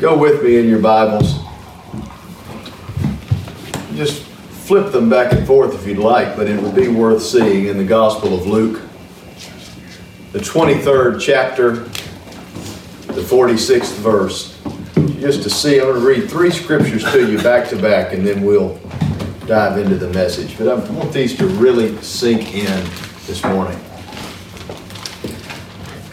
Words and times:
Go 0.00 0.18
with 0.18 0.42
me 0.42 0.58
in 0.58 0.68
your 0.68 0.80
Bibles. 0.80 1.38
Just 3.94 4.22
flip 4.22 4.92
them 4.92 5.08
back 5.08 5.32
and 5.32 5.46
forth 5.46 5.74
if 5.74 5.86
you'd 5.86 5.98
like, 5.98 6.36
but 6.36 6.48
it 6.48 6.60
would 6.60 6.74
be 6.74 6.88
worth 6.88 7.22
seeing 7.22 7.66
in 7.66 7.76
the 7.76 7.84
Gospel 7.84 8.34
of 8.34 8.46
Luke, 8.46 8.80
the 10.32 10.38
23rd 10.38 11.20
chapter, 11.20 11.72
the 13.12 13.20
46th 13.20 13.94
verse. 13.96 14.60
Just 15.20 15.42
to 15.44 15.50
see, 15.50 15.78
I'm 15.78 15.86
going 15.86 16.00
to 16.00 16.06
read 16.06 16.30
three 16.30 16.50
scriptures 16.50 17.04
to 17.12 17.30
you 17.30 17.40
back 17.42 17.68
to 17.68 17.76
back, 17.76 18.12
and 18.12 18.26
then 18.26 18.42
we'll 18.42 18.80
dive 19.46 19.78
into 19.78 19.96
the 19.96 20.08
message. 20.08 20.56
But 20.58 20.68
I 20.68 20.74
want 20.92 21.12
these 21.12 21.36
to 21.38 21.46
really 21.46 21.96
sink 22.02 22.54
in 22.54 22.84
this 23.26 23.44
morning. 23.44 23.78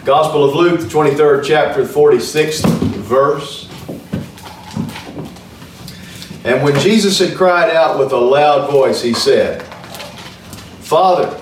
Gospel 0.04 0.44
of 0.44 0.54
Luke, 0.54 0.80
the 0.80 0.86
23rd 0.86 1.44
chapter, 1.44 1.84
the 1.84 1.92
46th 1.92 2.66
verse. 3.00 3.69
And 6.44 6.62
when 6.62 6.78
Jesus 6.80 7.18
had 7.18 7.36
cried 7.36 7.70
out 7.70 7.98
with 7.98 8.12
a 8.12 8.16
loud 8.16 8.70
voice, 8.70 9.02
he 9.02 9.12
said, 9.12 9.62
Father, 10.80 11.38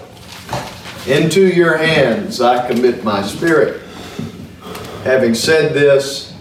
into 1.07 1.47
your 1.47 1.77
hands 1.77 2.41
I 2.41 2.66
commit 2.66 3.05
my 3.05 3.23
spirit. 3.23 3.83
Having 5.05 5.34
said 5.34 5.73
this, 5.73 6.37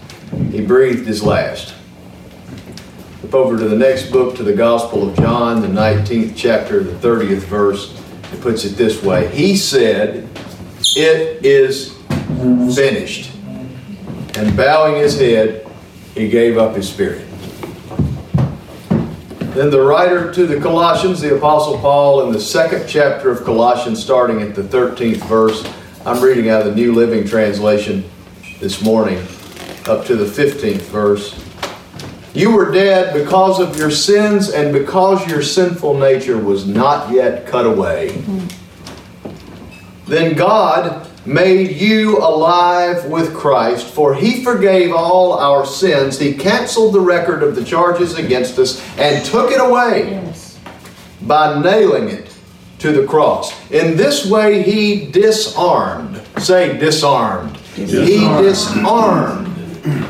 he 0.50 0.60
breathed 0.60 1.06
his 1.06 1.22
last. 1.22 1.74
Flip 3.20 3.34
over 3.34 3.56
to 3.56 3.68
the 3.68 3.76
next 3.76 4.10
book, 4.10 4.36
to 4.36 4.42
the 4.42 4.52
Gospel 4.52 5.08
of 5.08 5.16
John, 5.16 5.62
the 5.62 5.68
19th 5.68 6.34
chapter, 6.36 6.82
the 6.82 7.08
30th 7.08 7.44
verse. 7.44 7.94
It 8.32 8.40
puts 8.40 8.64
it 8.64 8.70
this 8.70 9.02
way 9.02 9.28
He 9.34 9.56
said, 9.56 10.28
It 10.96 11.44
is 11.44 11.96
finished. 12.74 13.34
And 14.36 14.56
bowing 14.56 14.96
his 14.96 15.18
head, 15.18 15.66
he 16.14 16.28
gave 16.28 16.58
up 16.58 16.74
his 16.74 16.88
spirit. 16.88 17.27
Then 19.58 19.70
the 19.70 19.82
writer 19.82 20.32
to 20.34 20.46
the 20.46 20.60
Colossians, 20.60 21.20
the 21.20 21.36
Apostle 21.36 21.78
Paul, 21.78 22.24
in 22.24 22.32
the 22.32 22.38
second 22.38 22.86
chapter 22.86 23.28
of 23.28 23.42
Colossians, 23.42 24.00
starting 24.00 24.40
at 24.40 24.54
the 24.54 24.62
13th 24.62 25.16
verse, 25.26 25.68
I'm 26.06 26.22
reading 26.22 26.48
out 26.48 26.60
of 26.60 26.66
the 26.66 26.74
New 26.76 26.94
Living 26.94 27.26
Translation 27.26 28.08
this 28.60 28.80
morning, 28.80 29.18
up 29.86 30.04
to 30.04 30.14
the 30.14 30.26
15th 30.26 30.82
verse. 30.82 31.44
You 32.34 32.52
were 32.52 32.70
dead 32.70 33.12
because 33.12 33.58
of 33.58 33.76
your 33.76 33.90
sins 33.90 34.50
and 34.50 34.72
because 34.72 35.26
your 35.26 35.42
sinful 35.42 35.98
nature 35.98 36.38
was 36.38 36.64
not 36.64 37.10
yet 37.12 37.44
cut 37.48 37.66
away. 37.66 38.22
Then 40.06 40.36
God 40.36 41.07
made 41.28 41.76
you 41.76 42.18
alive 42.18 43.04
with 43.04 43.34
Christ, 43.34 43.86
for 43.86 44.14
he 44.14 44.42
forgave 44.42 44.92
all 44.92 45.34
our 45.34 45.66
sins. 45.66 46.18
He 46.18 46.32
canceled 46.34 46.94
the 46.94 47.00
record 47.00 47.42
of 47.42 47.54
the 47.54 47.64
charges 47.64 48.14
against 48.18 48.58
us 48.58 48.82
and 48.98 49.24
took 49.26 49.52
it 49.52 49.60
away 49.60 50.10
Yes. 50.10 50.58
by 51.22 51.60
nailing 51.60 52.08
it 52.08 52.34
to 52.78 52.92
the 52.92 53.06
cross. 53.06 53.52
In 53.70 53.96
this 53.96 54.24
way, 54.30 54.62
he 54.62 55.06
disarmed. 55.06 56.20
Say, 56.38 56.78
disarmed. 56.78 57.56
He 57.74 57.84
disarmed 57.86 59.46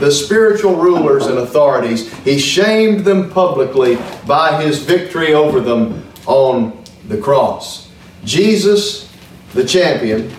the 0.01 0.11
spiritual 0.11 0.77
rulers 0.77 1.27
and 1.27 1.39
authorities. 1.39 2.13
He 2.25 2.39
shamed 2.39 3.05
them 3.05 3.31
publicly 3.31 3.99
by 4.27 4.63
his 4.63 4.79
victory 4.83 5.35
over 5.35 5.61
them 5.61 6.05
on 6.27 6.73
the 7.09 7.17
cross. 7.19 7.89
Jesus, 8.25 9.08
the 9.55 9.65
champion, 9.65 10.33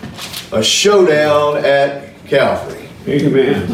a 0.52 0.63
showdown 0.63 1.57
at 1.57 2.13
Calvary. 2.27 2.88
Amen. 3.07 3.65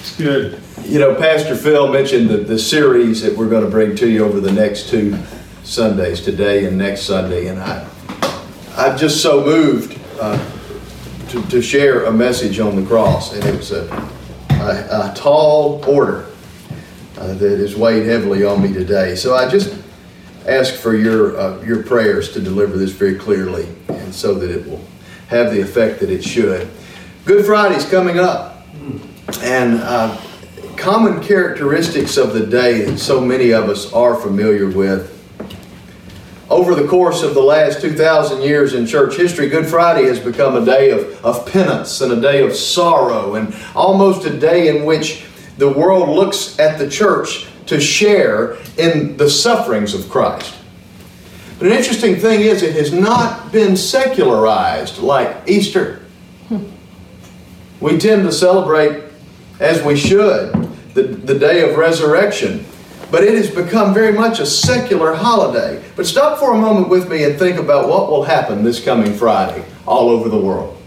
It's 0.00 0.16
good. 0.16 0.60
You 0.84 0.98
know, 0.98 1.14
Pastor 1.14 1.54
Phil 1.54 1.88
mentioned 1.92 2.28
the, 2.28 2.38
the 2.38 2.58
series 2.58 3.22
that 3.22 3.36
we're 3.36 3.48
going 3.48 3.64
to 3.64 3.70
bring 3.70 3.94
to 3.96 4.08
you 4.08 4.24
over 4.24 4.40
the 4.40 4.50
next 4.50 4.88
two 4.88 5.16
Sundays, 5.62 6.20
today 6.20 6.64
and 6.64 6.76
next 6.76 7.02
Sunday, 7.02 7.46
and 7.46 7.60
I, 7.60 7.88
I'm 8.76 8.98
just 8.98 9.22
so 9.22 9.44
moved 9.44 9.98
uh, 10.18 10.36
to, 11.28 11.42
to 11.48 11.62
share 11.62 12.06
a 12.06 12.12
message 12.12 12.58
on 12.58 12.74
the 12.74 12.84
cross, 12.84 13.34
and 13.34 13.44
it 13.44 13.56
was 13.56 13.70
a, 13.70 13.84
a, 14.50 15.10
a 15.10 15.14
tall 15.14 15.84
order 15.86 16.26
uh, 17.18 17.34
that 17.34 17.60
is 17.60 17.76
weighed 17.76 18.06
heavily 18.06 18.42
on 18.42 18.60
me 18.60 18.72
today. 18.72 19.14
So 19.14 19.36
I 19.36 19.48
just 19.48 19.79
ask 20.46 20.74
for 20.74 20.94
your 20.94 21.38
uh, 21.38 21.62
your 21.62 21.82
prayers 21.82 22.32
to 22.32 22.40
deliver 22.40 22.76
this 22.76 22.92
very 22.92 23.16
clearly, 23.16 23.68
and 23.88 24.14
so 24.14 24.34
that 24.34 24.50
it 24.50 24.66
will 24.66 24.84
have 25.28 25.52
the 25.52 25.60
effect 25.60 26.00
that 26.00 26.10
it 26.10 26.24
should. 26.24 26.68
Good 27.24 27.44
Friday's 27.44 27.88
coming 27.88 28.18
up, 28.18 28.66
and 29.42 29.80
uh, 29.80 30.20
common 30.76 31.22
characteristics 31.22 32.16
of 32.16 32.32
the 32.32 32.46
day 32.46 32.82
that 32.84 32.98
so 32.98 33.20
many 33.20 33.52
of 33.52 33.68
us 33.68 33.92
are 33.92 34.14
familiar 34.14 34.68
with. 34.68 35.16
Over 36.48 36.74
the 36.74 36.88
course 36.88 37.22
of 37.22 37.34
the 37.34 37.42
last 37.42 37.80
2,000 37.80 38.42
years 38.42 38.74
in 38.74 38.84
church 38.84 39.16
history, 39.16 39.48
Good 39.48 39.66
Friday 39.66 40.08
has 40.08 40.18
become 40.18 40.56
a 40.56 40.64
day 40.64 40.90
of, 40.90 41.24
of 41.24 41.46
penance 41.46 42.00
and 42.00 42.12
a 42.12 42.20
day 42.20 42.42
of 42.42 42.56
sorrow, 42.56 43.36
and 43.36 43.54
almost 43.76 44.26
a 44.26 44.36
day 44.36 44.66
in 44.66 44.84
which 44.84 45.26
the 45.58 45.70
world 45.70 46.08
looks 46.08 46.58
at 46.58 46.78
the 46.78 46.88
church 46.88 47.46
to 47.66 47.80
share 47.80 48.56
in 48.76 49.16
the 49.16 49.28
sufferings 49.28 49.94
of 49.94 50.08
Christ. 50.08 50.54
But 51.58 51.68
an 51.68 51.74
interesting 51.74 52.16
thing 52.16 52.40
is, 52.40 52.62
it 52.62 52.74
has 52.74 52.92
not 52.92 53.52
been 53.52 53.76
secularized 53.76 54.98
like 54.98 55.46
Easter. 55.46 56.00
We 57.80 57.98
tend 57.98 58.24
to 58.24 58.32
celebrate, 58.32 59.04
as 59.58 59.82
we 59.82 59.96
should, 59.96 60.52
the, 60.94 61.02
the 61.02 61.38
day 61.38 61.68
of 61.68 61.76
resurrection. 61.76 62.64
But 63.10 63.24
it 63.24 63.34
has 63.34 63.50
become 63.50 63.92
very 63.92 64.12
much 64.12 64.38
a 64.38 64.46
secular 64.46 65.14
holiday. 65.14 65.82
But 65.96 66.06
stop 66.06 66.38
for 66.38 66.54
a 66.54 66.58
moment 66.58 66.88
with 66.88 67.10
me 67.10 67.24
and 67.24 67.38
think 67.38 67.58
about 67.58 67.88
what 67.88 68.08
will 68.08 68.22
happen 68.22 68.62
this 68.62 68.82
coming 68.82 69.12
Friday 69.12 69.64
all 69.86 70.10
over 70.10 70.28
the 70.28 70.38
world. 70.38 70.80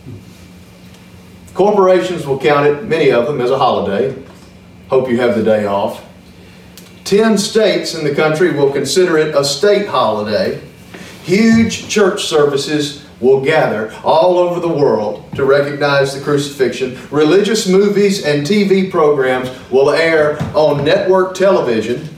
Corporations 1.54 2.26
will 2.26 2.40
count 2.40 2.66
it, 2.66 2.84
many 2.86 3.12
of 3.12 3.28
them, 3.28 3.42
as 3.42 3.52
a 3.52 3.58
holiday. 3.58 4.16
Hope 4.88 5.10
you 5.10 5.20
have 5.20 5.36
the 5.36 5.44
day 5.44 5.66
off. 5.66 6.04
Ten 7.16 7.38
states 7.38 7.94
in 7.94 8.04
the 8.04 8.16
country 8.16 8.50
will 8.56 8.72
consider 8.72 9.20
it 9.20 9.36
a 9.36 9.46
state 9.46 9.88
holiday. 9.88 10.60
Huge 11.22 11.88
church 11.88 12.26
services 12.26 13.06
will 13.20 13.40
gather 13.40 13.94
all 14.04 14.40
over 14.40 14.60
the 14.60 14.68
world 14.68 15.24
to 15.36 15.46
recognize 15.46 16.16
the 16.16 16.22
crucifixion. 16.24 16.98
Religious 17.12 17.68
movies 17.68 18.26
and 18.26 18.48
TV 18.48 18.90
programs 18.90 19.52
will 19.70 19.92
air 19.92 20.42
on 20.56 20.84
network 20.84 21.36
television. 21.36 22.10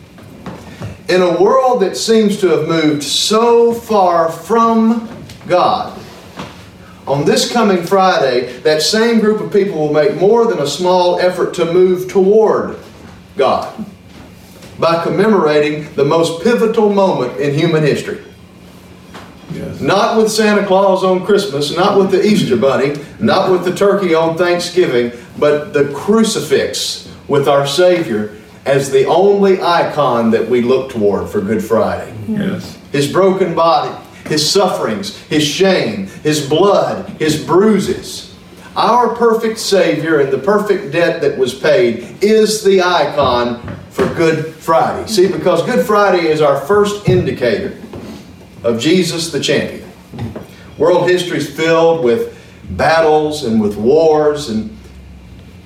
In 1.10 1.22
a 1.22 1.42
world 1.42 1.82
that 1.82 1.98
seems 1.98 2.40
to 2.40 2.48
have 2.48 2.70
moved 2.70 3.04
so 3.04 3.74
far 3.74 4.32
from 4.32 5.10
God, 5.46 6.00
on 7.06 7.26
this 7.26 7.52
coming 7.52 7.86
Friday, 7.86 8.60
that 8.60 8.82
same 8.82 9.20
group 9.20 9.42
of 9.42 9.52
people 9.52 9.78
will 9.78 9.94
make 9.94 10.16
more 10.16 10.46
than 10.46 10.60
a 10.60 10.68
small 10.68 11.20
effort 11.20 11.54
to 11.56 11.66
move 11.66 12.10
toward 12.10 12.80
God 13.36 13.86
by 14.80 15.04
commemorating 15.04 15.94
the 15.96 16.06
most 16.06 16.44
pivotal 16.44 16.92
moment 16.92 17.40
in 17.40 17.54
human 17.54 17.84
history. 17.84 18.22
Yes. 19.52 19.80
Not 19.80 20.18
with 20.18 20.32
Santa 20.32 20.66
Claus 20.66 21.04
on 21.04 21.26
Christmas, 21.26 21.76
not 21.76 21.98
with 21.98 22.12
the 22.12 22.26
Easter 22.26 22.58
Bunny, 22.58 22.96
not 23.20 23.52
with 23.52 23.64
the 23.64 23.74
turkey 23.74 24.14
on 24.14 24.38
Thanksgiving, 24.38 25.12
but 25.38 25.74
the 25.74 25.92
crucifix 25.94 27.12
with 27.28 27.48
our 27.48 27.66
Savior 27.66 28.36
as 28.66 28.90
the 28.90 29.06
only 29.06 29.62
icon 29.62 30.32
that 30.32 30.50
we 30.50 30.62
look 30.62 30.92
toward 30.92 31.30
for 31.30 31.40
Good 31.40 31.64
Friday. 31.64 32.14
Yes. 32.28 32.78
His 32.92 33.12
broken 33.12 33.54
body, 33.54 33.96
His 34.26 34.50
sufferings, 34.50 35.18
His 35.24 35.46
shame, 35.46 36.08
His 36.08 36.50
blood, 36.50 37.10
His 37.20 37.44
bruises. 37.44 38.36
Our 38.76 39.16
perfect 39.16 39.60
Savior 39.60 40.20
and 40.20 40.34
the 40.34 40.40
perfect 40.40 40.92
debt 40.92 41.22
that 41.22 41.38
was 41.38 41.54
paid 41.54 42.18
is 42.22 42.64
the 42.64 42.82
icon 42.82 43.78
for 43.96 44.14
Good 44.14 44.54
Friday. 44.56 45.08
See, 45.08 45.32
because 45.32 45.64
Good 45.64 45.86
Friday 45.86 46.28
is 46.28 46.42
our 46.42 46.60
first 46.60 47.08
indicator 47.08 47.80
of 48.62 48.78
Jesus 48.78 49.32
the 49.32 49.40
champion. 49.40 49.90
World 50.78 51.10
history 51.10 51.38
is 51.38 51.50
filled 51.50 52.04
with 52.04 52.38
battles 52.72 53.46
and 53.46 53.62
with 53.62 53.78
wars 53.78 54.50
and 54.50 54.78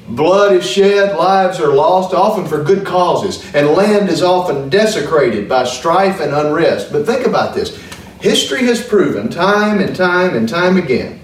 blood 0.10 0.54
is 0.54 0.70
shed, 0.70 1.18
lives 1.18 1.60
are 1.60 1.74
lost, 1.74 2.14
often 2.14 2.46
for 2.46 2.64
good 2.64 2.86
causes, 2.86 3.44
and 3.56 3.70
land 3.70 4.10
is 4.10 4.22
often 4.22 4.70
desecrated 4.70 5.50
by 5.50 5.64
strife 5.64 6.20
and 6.20 6.32
unrest. 6.32 6.92
But 6.92 7.08
think 7.08 7.26
about 7.26 7.56
this. 7.56 7.76
History 8.22 8.66
has 8.66 8.86
proven 8.86 9.30
time 9.30 9.80
and 9.80 9.96
time 9.96 10.36
and 10.36 10.48
time 10.48 10.78
again 10.78 11.20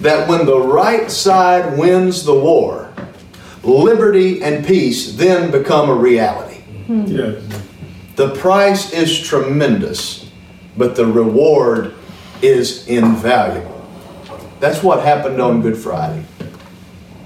that 0.00 0.28
when 0.28 0.46
the 0.46 0.58
right 0.58 1.10
side 1.10 1.78
wins 1.78 2.24
the 2.24 2.34
war, 2.34 2.85
liberty 3.66 4.42
and 4.42 4.64
peace 4.66 5.14
then 5.16 5.50
become 5.50 5.90
a 5.90 5.94
reality. 5.94 6.60
Hmm. 6.86 7.04
Yes. 7.06 7.42
The 8.16 8.34
price 8.36 8.92
is 8.92 9.20
tremendous, 9.20 10.30
but 10.76 10.96
the 10.96 11.04
reward 11.06 11.94
is 12.42 12.86
invaluable. 12.88 13.86
That's 14.60 14.82
what 14.82 15.02
happened 15.04 15.40
on 15.40 15.60
Good 15.62 15.76
Friday. 15.76 16.24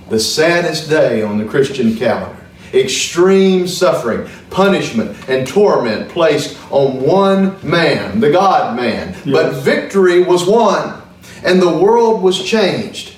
the 0.08 0.18
saddest 0.18 0.90
day 0.90 1.22
on 1.22 1.38
the 1.38 1.44
Christian 1.44 1.94
calendar. 1.96 2.36
Extreme 2.74 3.68
suffering, 3.68 4.28
punishment, 4.50 5.16
and 5.28 5.46
torment 5.46 6.08
placed 6.08 6.56
on 6.72 7.00
one 7.00 7.56
man, 7.68 8.18
the 8.18 8.30
God 8.32 8.76
man. 8.76 9.14
But 9.24 9.54
victory 9.62 10.22
was 10.22 10.44
won, 10.46 11.00
and 11.44 11.62
the 11.62 11.68
world 11.78 12.22
was 12.22 12.42
changed 12.42 13.14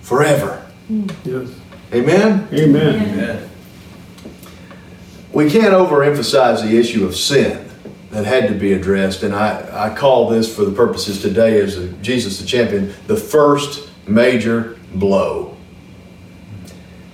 forever. 0.00 0.64
Yes. 1.24 1.48
Amen? 1.92 2.48
Amen. 2.52 3.10
Amen. 3.10 3.50
We 5.32 5.50
can't 5.50 5.74
overemphasize 5.74 6.62
the 6.62 6.78
issue 6.78 7.04
of 7.04 7.14
sin 7.16 7.68
that 8.10 8.24
had 8.24 8.48
to 8.48 8.54
be 8.54 8.72
addressed, 8.72 9.22
and 9.22 9.34
I, 9.34 9.90
I 9.90 9.94
call 9.94 10.28
this, 10.28 10.54
for 10.54 10.64
the 10.64 10.72
purposes 10.72 11.20
today, 11.22 11.60
as 11.60 11.78
a, 11.78 11.88
Jesus 11.94 12.38
the 12.38 12.46
champion, 12.46 12.92
the 13.06 13.16
first 13.16 13.90
major 14.06 14.78
blow. 14.94 15.56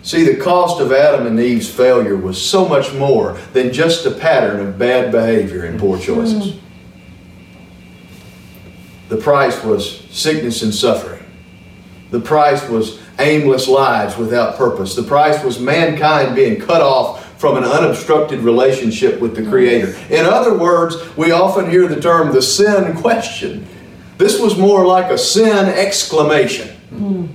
See, 0.03 0.25
the 0.25 0.37
cost 0.37 0.81
of 0.81 0.91
Adam 0.91 1.27
and 1.27 1.39
Eve's 1.39 1.69
failure 1.69 2.17
was 2.17 2.41
so 2.41 2.67
much 2.69 2.93
more 2.95 3.39
than 3.53 3.73
just 3.73 4.07
a 4.07 4.11
pattern 4.11 4.67
of 4.67 4.79
bad 4.79 5.13
behavior 5.13 5.65
and 5.65 5.79
poor 5.79 5.99
choices. 5.99 6.53
Mm-hmm. 6.53 6.65
The 9.09 9.17
price 9.17 9.63
was 9.63 10.01
sickness 10.11 10.63
and 10.63 10.75
suffering. 10.75 11.25
The 12.11 12.21
price 12.21 12.69
was 12.69 13.01
aimless 13.19 13.69
lives 13.69 14.17
without 14.17 14.57
purpose. 14.57 14.95
The 14.95 15.03
price 15.03 15.43
was 15.43 15.59
mankind 15.59 16.35
being 16.37 16.61
cut 16.61 16.81
off 16.81 17.25
from 17.39 17.57
an 17.57 17.65
unobstructed 17.65 18.41
relationship 18.41 19.21
with 19.21 19.37
the 19.37 19.49
Creator. 19.49 19.97
In 20.11 20.27
other 20.27 20.57
words, 20.57 20.97
we 21.17 21.31
often 21.31 21.71
hear 21.71 21.87
the 21.87 22.01
term 22.01 22.33
the 22.33 22.43
sin 22.43 22.97
question. 22.97 23.67
This 24.19 24.41
was 24.41 24.59
more 24.59 24.85
like 24.85 25.13
a 25.13 25.19
sin 25.19 25.67
exclamation. 25.69 26.69
Hmm. 26.91 27.27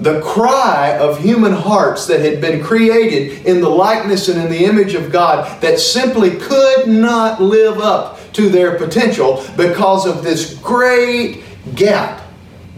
The 0.00 0.20
cry 0.20 0.96
of 0.98 1.18
human 1.18 1.52
hearts 1.52 2.06
that 2.06 2.20
had 2.20 2.40
been 2.40 2.62
created 2.62 3.46
in 3.46 3.60
the 3.60 3.68
likeness 3.68 4.28
and 4.28 4.40
in 4.40 4.50
the 4.50 4.64
image 4.64 4.94
of 4.94 5.10
God 5.10 5.60
that 5.60 5.80
simply 5.80 6.36
could 6.36 6.86
not 6.86 7.42
live 7.42 7.78
up 7.78 8.20
to 8.34 8.48
their 8.48 8.76
potential 8.76 9.44
because 9.56 10.06
of 10.06 10.22
this 10.22 10.54
great 10.58 11.42
gap 11.74 12.27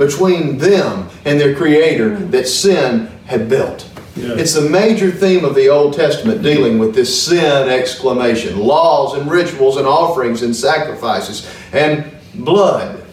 between 0.00 0.56
them 0.56 1.10
and 1.26 1.38
their 1.38 1.54
Creator 1.54 2.10
mm. 2.12 2.30
that 2.30 2.48
sin 2.48 3.06
had 3.26 3.50
built. 3.50 3.86
Yeah. 4.16 4.34
It's 4.34 4.54
the 4.54 4.68
major 4.68 5.10
theme 5.10 5.44
of 5.44 5.54
the 5.54 5.68
Old 5.68 5.92
Testament 5.92 6.42
dealing 6.42 6.78
with 6.78 6.94
this 6.94 7.22
sin 7.22 7.68
exclamation 7.68 8.58
laws 8.58 9.18
and 9.18 9.30
rituals 9.30 9.76
and 9.76 9.86
offerings 9.86 10.40
and 10.42 10.56
sacrifices 10.56 11.54
and 11.72 12.10
blood. 12.34 13.04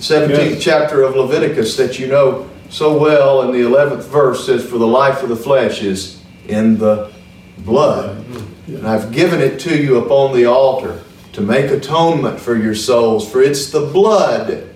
17th 0.00 0.30
Yes. 0.30 0.62
chapter 0.62 1.04
of 1.04 1.14
Leviticus 1.14 1.76
that 1.76 2.00
you 2.00 2.08
know 2.08 2.50
so 2.68 2.98
well, 2.98 3.42
and 3.42 3.54
the 3.54 3.60
11th 3.60 4.02
verse 4.08 4.44
says, 4.46 4.68
For 4.68 4.78
the 4.78 4.86
life 4.86 5.22
of 5.22 5.28
the 5.28 5.36
flesh 5.36 5.80
is 5.80 6.20
in 6.48 6.76
the 6.78 7.12
blood. 7.58 8.18
Mm-hmm. 8.18 8.76
And 8.78 8.88
I've 8.88 9.12
given 9.12 9.40
it 9.40 9.60
to 9.60 9.80
you 9.80 9.98
upon 9.98 10.34
the 10.34 10.46
altar 10.46 11.04
to 11.34 11.40
make 11.40 11.70
atonement 11.70 12.40
for 12.40 12.56
your 12.56 12.74
souls, 12.74 13.30
for 13.30 13.40
it's 13.40 13.70
the 13.70 13.86
blood 13.86 14.75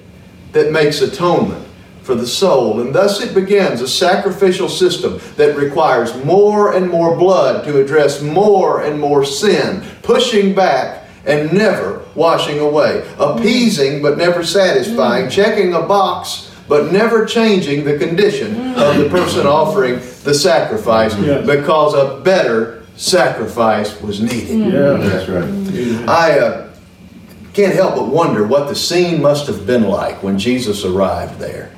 that 0.52 0.72
makes 0.72 1.00
atonement 1.00 1.66
for 2.02 2.14
the 2.14 2.26
soul. 2.26 2.80
And 2.80 2.94
thus 2.94 3.20
it 3.22 3.34
begins 3.34 3.80
a 3.80 3.88
sacrificial 3.88 4.68
system 4.68 5.20
that 5.36 5.56
requires 5.56 6.14
more 6.24 6.74
and 6.74 6.88
more 6.88 7.16
blood 7.16 7.64
to 7.64 7.80
address 7.80 8.20
more 8.22 8.82
and 8.82 8.98
more 8.98 9.24
sin, 9.24 9.82
pushing 10.02 10.54
back 10.54 11.04
and 11.26 11.52
never 11.52 12.02
washing 12.14 12.58
away, 12.58 13.06
appeasing 13.18 14.02
but 14.02 14.16
never 14.18 14.42
satisfying, 14.42 15.28
checking 15.30 15.74
a 15.74 15.82
box 15.82 16.46
but 16.68 16.92
never 16.92 17.26
changing 17.26 17.84
the 17.84 17.98
condition 17.98 18.74
of 18.76 18.96
the 18.96 19.08
person 19.10 19.44
offering 19.44 19.96
the 20.22 20.32
sacrifice 20.32 21.16
Yes. 21.18 21.44
because 21.44 21.94
a 21.94 22.20
better 22.20 22.84
sacrifice 22.96 24.00
was 24.00 24.20
needed. 24.20 24.72
Yeah. 24.72 24.92
That's 24.98 25.28
right. 25.28 26.08
I 26.08 26.38
uh, 26.38 26.69
can't 27.52 27.74
help 27.74 27.96
but 27.96 28.08
wonder 28.08 28.46
what 28.46 28.68
the 28.68 28.74
scene 28.74 29.20
must 29.20 29.46
have 29.46 29.66
been 29.66 29.84
like 29.84 30.22
when 30.22 30.38
Jesus 30.38 30.84
arrived 30.84 31.38
there. 31.38 31.72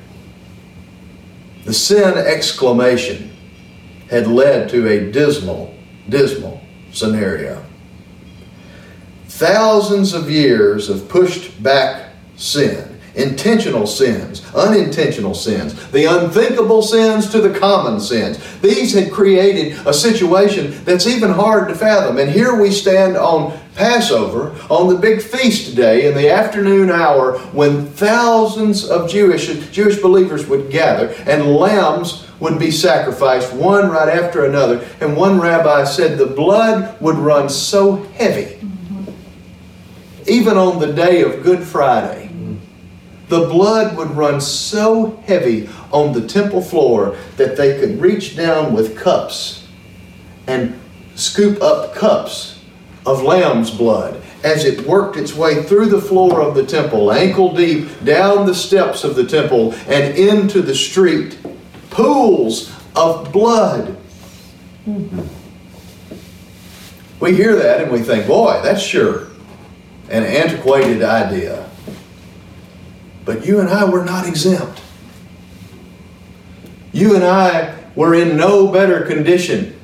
The 1.65 1.73
sin 1.73 2.17
exclamation 2.17 3.31
had 4.09 4.27
led 4.27 4.69
to 4.69 4.87
a 4.87 5.11
dismal, 5.11 5.73
dismal 6.09 6.61
scenario. 6.91 7.63
Thousands 9.27 10.13
of 10.13 10.29
years 10.29 10.89
of 10.89 11.09
pushed 11.09 11.61
back 11.63 12.11
sin, 12.35 12.92
intentional 13.15 13.85
sins, 13.85 14.41
unintentional 14.55 15.35
sins, 15.35 15.73
the 15.91 16.05
unthinkable 16.05 16.81
sins 16.81 17.29
to 17.29 17.41
the 17.41 17.57
common 17.59 17.99
sins. 17.99 18.39
These 18.61 18.93
had 18.93 19.11
created 19.11 19.77
a 19.85 19.93
situation 19.93 20.83
that's 20.83 21.07
even 21.07 21.31
hard 21.31 21.69
to 21.69 21.75
fathom. 21.75 22.17
And 22.17 22.31
here 22.31 22.59
we 22.59 22.71
stand 22.71 23.15
on 23.15 23.59
Passover, 23.75 24.55
on 24.69 24.87
the 24.87 24.99
big 24.99 25.21
feast 25.21 25.75
day 25.75 26.07
in 26.07 26.15
the 26.15 26.29
afternoon 26.29 26.91
hour 26.91 27.39
when 27.53 27.87
thousands 27.87 28.87
of 28.87 29.09
Jewish, 29.09 29.47
Jewish 29.71 29.99
believers 29.99 30.47
would 30.47 30.69
gather 30.69 31.07
and 31.25 31.55
lambs 31.55 32.27
would 32.39 32.59
be 32.59 32.69
sacrificed 32.71 33.53
one 33.53 33.89
right 33.89 34.09
after 34.09 34.45
another. 34.45 34.87
And 35.01 35.17
one 35.17 35.39
rabbi 35.39 35.85
said 35.85 36.17
the 36.17 36.25
blood 36.25 36.99
would 37.01 37.15
run 37.15 37.49
so 37.49 38.03
heavy, 38.13 38.59
even 40.27 40.57
on 40.57 40.79
the 40.79 40.93
day 40.93 41.21
of 41.21 41.41
Good 41.41 41.63
Friday, 41.63 42.22
the 43.33 43.47
blood 43.47 43.97
would 43.97 44.11
run 44.11 44.39
so 44.39 45.19
heavy 45.25 45.67
on 45.91 46.13
the 46.13 46.27
temple 46.27 46.61
floor 46.61 47.17
that 47.35 47.57
they 47.57 47.79
could 47.79 47.99
reach 47.99 48.35
down 48.35 48.75
with 48.75 48.95
cups 48.95 49.67
and 50.45 50.79
scoop 51.15 51.59
up 51.59 51.95
cups 51.95 52.63
of 53.07 53.23
lamb's 53.23 53.71
blood 53.71 54.21
as 54.43 54.65
it 54.65 54.81
worked 54.81 55.17
its 55.17 55.33
way 55.33 55.63
through 55.63 55.87
the 55.87 55.99
floor 55.99 56.43
of 56.43 56.53
the 56.53 56.63
temple, 56.63 57.11
ankle 57.11 57.55
deep, 57.55 57.89
down 58.03 58.45
the 58.45 58.53
steps 58.53 59.03
of 59.03 59.15
the 59.15 59.25
temple, 59.25 59.73
and 59.87 60.15
into 60.15 60.61
the 60.61 60.75
street. 60.75 61.39
Pools 61.89 62.71
of 62.95 63.31
blood. 63.31 63.97
We 67.19 67.35
hear 67.35 67.55
that 67.55 67.81
and 67.81 67.91
we 67.91 68.03
think, 68.03 68.27
boy, 68.27 68.61
that's 68.61 68.83
sure 68.83 69.29
an 70.09 70.21
antiquated 70.21 71.01
idea. 71.01 71.67
But 73.25 73.45
you 73.45 73.59
and 73.59 73.69
I 73.69 73.85
were 73.85 74.03
not 74.03 74.27
exempt. 74.27 74.81
You 76.91 77.15
and 77.15 77.23
I 77.23 77.75
were 77.95 78.13
in 78.13 78.37
no 78.37 78.67
better 78.67 79.01
condition 79.01 79.79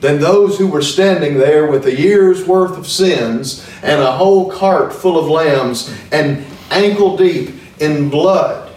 than 0.00 0.20
those 0.20 0.58
who 0.58 0.68
were 0.68 0.82
standing 0.82 1.38
there 1.38 1.66
with 1.66 1.86
a 1.86 1.94
year's 1.94 2.46
worth 2.46 2.78
of 2.78 2.86
sins 2.86 3.68
and 3.82 4.00
a 4.00 4.12
whole 4.12 4.50
cart 4.50 4.92
full 4.92 5.18
of 5.18 5.26
lambs 5.26 5.92
and 6.12 6.44
ankle 6.70 7.16
deep 7.16 7.54
in 7.80 8.08
blood. 8.08 8.72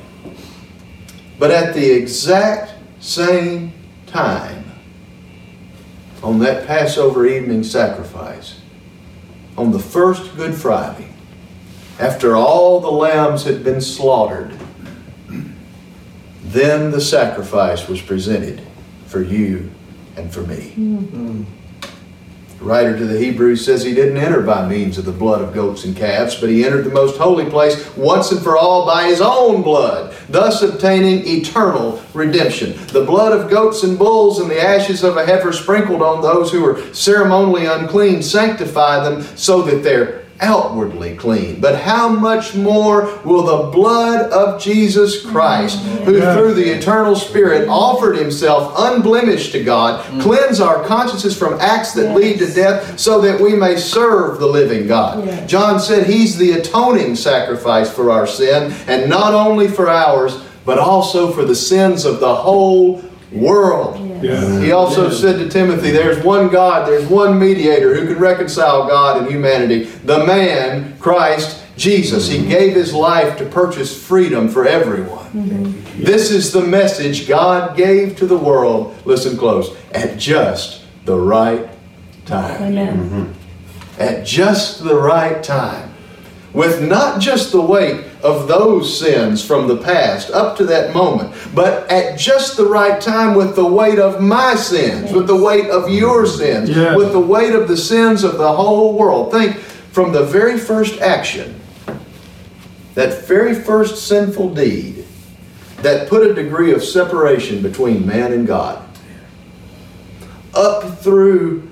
But 1.38 1.52
at 1.52 1.74
the 1.74 1.92
exact 1.92 2.74
same 3.00 3.74
time, 4.08 4.66
on 6.24 6.40
that 6.40 6.68
Passover 6.68 7.26
evening 7.26 7.64
sacrifice, 7.64 8.60
on 9.58 9.72
the 9.72 9.80
first 9.80 10.36
Good 10.36 10.56
Friday, 10.56 11.11
after 12.02 12.36
all 12.36 12.80
the 12.80 12.90
lambs 12.90 13.44
had 13.44 13.64
been 13.64 13.80
slaughtered, 13.80 14.52
then 16.44 16.90
the 16.90 17.00
sacrifice 17.00 17.88
was 17.88 18.02
presented 18.02 18.60
for 19.06 19.22
you 19.22 19.70
and 20.18 20.34
for 20.34 20.42
me. 20.42 20.74
The 22.58 22.66
writer 22.66 22.98
to 22.98 23.06
the 23.06 23.20
Hebrews 23.20 23.64
says 23.64 23.84
he 23.84 23.94
didn't 23.94 24.18
enter 24.18 24.42
by 24.42 24.68
means 24.68 24.98
of 24.98 25.06
the 25.06 25.12
blood 25.12 25.42
of 25.42 25.54
goats 25.54 25.86
and 25.86 25.96
calves, 25.96 26.36
but 26.36 26.50
he 26.50 26.66
entered 26.66 26.86
the 26.86 26.92
most 26.92 27.18
holy 27.18 27.50
place 27.50 27.96
once 27.96 28.32
and 28.32 28.42
for 28.42 28.58
all 28.58 28.86
by 28.86 29.06
his 29.06 29.22
own 29.22 29.62
blood, 29.62 30.16
thus 30.28 30.62
obtaining 30.64 31.28
eternal 31.28 32.02
redemption. 32.14 32.74
The 32.88 33.06
blood 33.06 33.32
of 33.32 33.50
goats 33.50 33.84
and 33.84 33.98
bulls 33.98 34.40
and 34.40 34.50
the 34.50 34.62
ashes 34.62 35.04
of 35.04 35.18
a 35.18 35.26
heifer 35.26 35.54
sprinkled 35.54 36.02
on 36.02 36.22
those 36.22 36.52
who 36.52 36.62
were 36.62 36.94
ceremonially 36.94 37.68
unclean 37.68 38.22
sanctify 38.24 39.04
them 39.08 39.22
so 39.36 39.62
that 39.64 39.84
they're 39.84 40.21
outwardly 40.42 41.16
clean. 41.16 41.60
But 41.62 41.82
how 41.82 42.10
much 42.10 42.56
more 42.56 43.20
will 43.24 43.44
the 43.44 43.72
blood 43.72 44.32
of 44.32 44.62
Jesus 44.62 45.24
Christ, 45.26 45.80
who 46.04 46.20
through 46.20 46.56
the 46.56 46.70
eternal 46.70 47.16
Spirit 47.16 47.70
offered 47.70 48.18
himself 48.18 48.74
unblemished 48.78 49.52
to 49.54 49.64
God, 49.64 50.04
cleanse 50.22 50.60
our 50.60 50.84
consciences 50.84 51.38
from 51.38 51.60
acts 51.62 51.94
that 51.94 52.16
lead 52.16 52.40
to 52.40 52.52
death 52.52 53.00
so 53.00 53.22
that 53.22 53.40
we 53.40 53.56
may 53.56 53.78
serve 53.78 54.40
the 54.40 54.48
living 54.48 54.88
God? 54.88 55.48
John 55.48 55.80
said 55.80 56.08
he's 56.08 56.38
the 56.38 56.54
atoning 56.54 57.16
sacrifice 57.16 57.92
for 57.92 58.10
our 58.12 58.26
sin, 58.28 58.74
and 58.88 59.10
not 59.10 59.34
only 59.34 59.68
for 59.68 59.90
ours, 59.90 60.44
but 60.66 60.78
also 60.78 61.32
for 61.32 61.44
the 61.46 61.56
sins 61.56 62.06
of 62.06 62.20
the 62.20 62.36
whole 62.36 63.04
world. 63.32 64.24
Yeah. 64.24 64.60
He 64.60 64.72
also 64.72 65.10
said 65.10 65.40
to 65.40 65.50
Timothy, 65.50 65.92
There's 65.92 66.24
one 66.24 66.50
God, 66.50 66.88
there's 66.88 67.08
one 67.08 67.40
mediator 67.40 67.96
who 67.96 68.08
can 68.08 68.20
reconcile 68.20 68.88
God 68.88 69.22
and 69.22 69.30
humanity, 69.30 69.84
the 69.84 70.26
man, 70.26 70.98
Christ 71.00 71.64
Jesus. 71.78 72.28
He 72.28 72.46
gave 72.46 72.76
his 72.76 72.94
life 72.94 73.38
to 73.38 73.46
purchase 73.46 74.06
freedom 74.06 74.50
for 74.50 74.66
everyone. 74.66 75.82
This 75.98 76.32
is 76.32 76.52
the 76.52 76.62
message 76.62 77.28
God 77.28 77.78
gave 77.78 78.18
to 78.18 78.26
the 78.26 78.38
world, 78.38 78.96
listen 79.06 79.38
close, 79.38 79.76
at 79.92 80.18
just 80.18 80.84
the 81.06 81.18
right 81.18 81.70
time. 82.26 82.62
Amen. 82.62 82.98
Mm-hmm. 82.98 84.02
At 84.02 84.26
just 84.26 84.84
the 84.84 84.96
right 84.96 85.44
time. 85.44 85.91
With 86.54 86.82
not 86.82 87.22
just 87.22 87.54
the 87.54 87.62
weight 87.62 88.04
of 88.24 88.50
those 88.50 89.00
sins 89.00 89.44
from 89.44 89.70
the 89.70 89.78
past 89.78 90.30
up 90.32 90.58
to 90.58 90.66
that 90.66 90.94
moment, 90.94 91.34
but 91.56 91.90
at 91.90 92.20
just 92.20 92.58
the 92.58 92.66
right 92.66 93.00
time 93.00 93.36
with 93.36 93.56
the 93.56 93.66
weight 93.66 94.00
of 94.00 94.22
my 94.22 94.56
sins, 94.56 95.14
with 95.14 95.28
the 95.28 95.36
weight 95.36 95.70
of 95.70 95.90
your 95.90 96.26
sins, 96.26 96.70
Yes. 96.70 96.98
with 96.98 97.14
the 97.14 97.20
weight 97.22 97.56
of 97.56 97.70
the 97.70 97.78
sins 97.78 98.26
of 98.26 98.38
the 98.38 98.52
whole 98.52 98.98
world. 98.98 99.32
Think 99.32 99.58
from 99.58 100.12
the 100.12 100.24
very 100.24 100.58
first 100.60 101.00
action, 101.00 101.56
that 102.96 103.26
very 103.26 103.56
first 103.56 104.06
sinful 104.08 104.54
deed 104.54 105.06
that 105.84 106.10
put 106.10 106.30
a 106.30 106.34
degree 106.34 106.74
of 106.74 106.84
separation 106.84 107.62
between 107.62 108.06
man 108.06 108.34
and 108.34 108.46
God, 108.46 108.78
up 110.54 111.00
through 111.00 111.71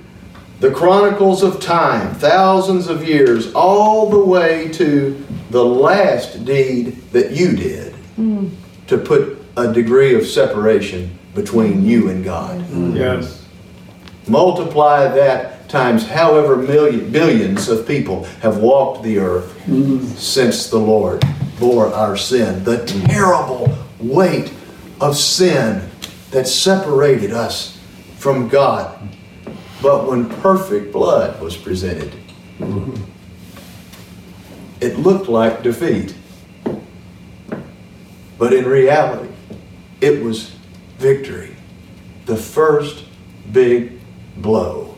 the 0.60 0.72
chronicles 0.72 1.44
of 1.44 1.62
time, 1.62 2.14
thousands 2.16 2.88
of 2.88 3.08
years, 3.08 3.54
all 3.54 4.10
the 4.10 4.20
way 4.20 4.70
to 4.74 5.26
the 5.50 5.64
last 5.64 6.46
deed 6.46 6.96
that 7.12 7.32
you 7.32 7.56
did 7.56 7.96
to 8.90 8.98
put 8.98 9.38
a 9.56 9.72
degree 9.72 10.16
of 10.16 10.26
separation 10.26 11.18
between 11.36 11.76
mm-hmm. 11.76 11.86
you 11.86 12.10
and 12.10 12.24
God. 12.24 12.60
Mm-hmm. 12.60 12.96
Yes. 12.96 13.46
Multiply 14.28 15.08
that 15.08 15.70
times 15.70 16.08
however 16.08 16.56
million, 16.56 17.12
billions 17.12 17.70
of 17.70 17.88
people 17.88 18.24
have 18.42 18.58
walked 18.58 19.04
the 19.04 19.20
earth 19.20 19.56
mm-hmm. 19.66 20.04
since 20.16 20.70
the 20.70 20.78
Lord 20.80 21.24
bore 21.60 21.94
our 21.94 22.18
sin. 22.18 22.64
The 22.64 22.84
terrible 22.86 23.78
weight 24.00 24.52
of 25.00 25.16
sin 25.16 25.88
that 26.32 26.48
separated 26.48 27.32
us 27.32 27.80
from 28.18 28.50
God. 28.50 29.00
But 29.82 30.08
when 30.08 30.30
perfect 30.42 30.92
blood 30.92 31.42
was 31.42 31.56
presented, 31.56 32.14
it 34.82 34.98
looked 35.00 35.30
like 35.30 35.64
defeat. 35.64 36.16
But 38.38 38.54
in 38.54 38.66
reality, 38.66 39.30
it 40.02 40.22
was 40.24 40.52
victory. 40.98 41.56
The 42.26 42.36
first 42.38 43.06
big 43.52 44.00
blow. 44.38 44.96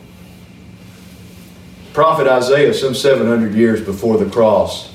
Prophet 1.92 2.26
Isaiah, 2.26 2.72
some 2.72 2.94
700 2.94 3.54
years 3.54 3.80
before 3.80 4.16
the 4.16 4.30
cross, 4.30 4.94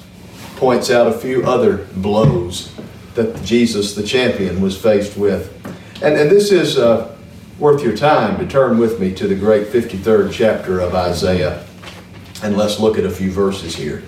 points 0.56 0.90
out 0.90 1.08
a 1.08 1.12
few 1.18 1.46
other 1.46 1.86
blows 1.96 2.74
that 3.14 3.44
Jesus, 3.44 3.94
the 3.94 4.04
champion, 4.04 4.62
was 4.62 4.80
faced 4.80 5.18
with. 5.18 5.54
And, 6.02 6.16
and 6.16 6.30
this 6.30 6.52
is 6.52 6.78
uh, 6.78 7.17
worth 7.60 7.82
your 7.82 7.96
time 7.96 8.38
to 8.38 8.46
turn 8.46 8.78
with 8.78 9.00
me 9.00 9.14
to 9.16 9.28
the 9.28 9.36
great 9.36 9.68
53rd 9.68 10.32
chapter 10.32 10.80
of 10.80 10.94
Isaiah. 10.94 11.66
And 12.44 12.56
let's 12.56 12.80
look 12.80 13.00
at 13.00 13.06
a 13.06 13.10
few 13.10 13.32
verses 13.32 13.76
here. 13.76 14.04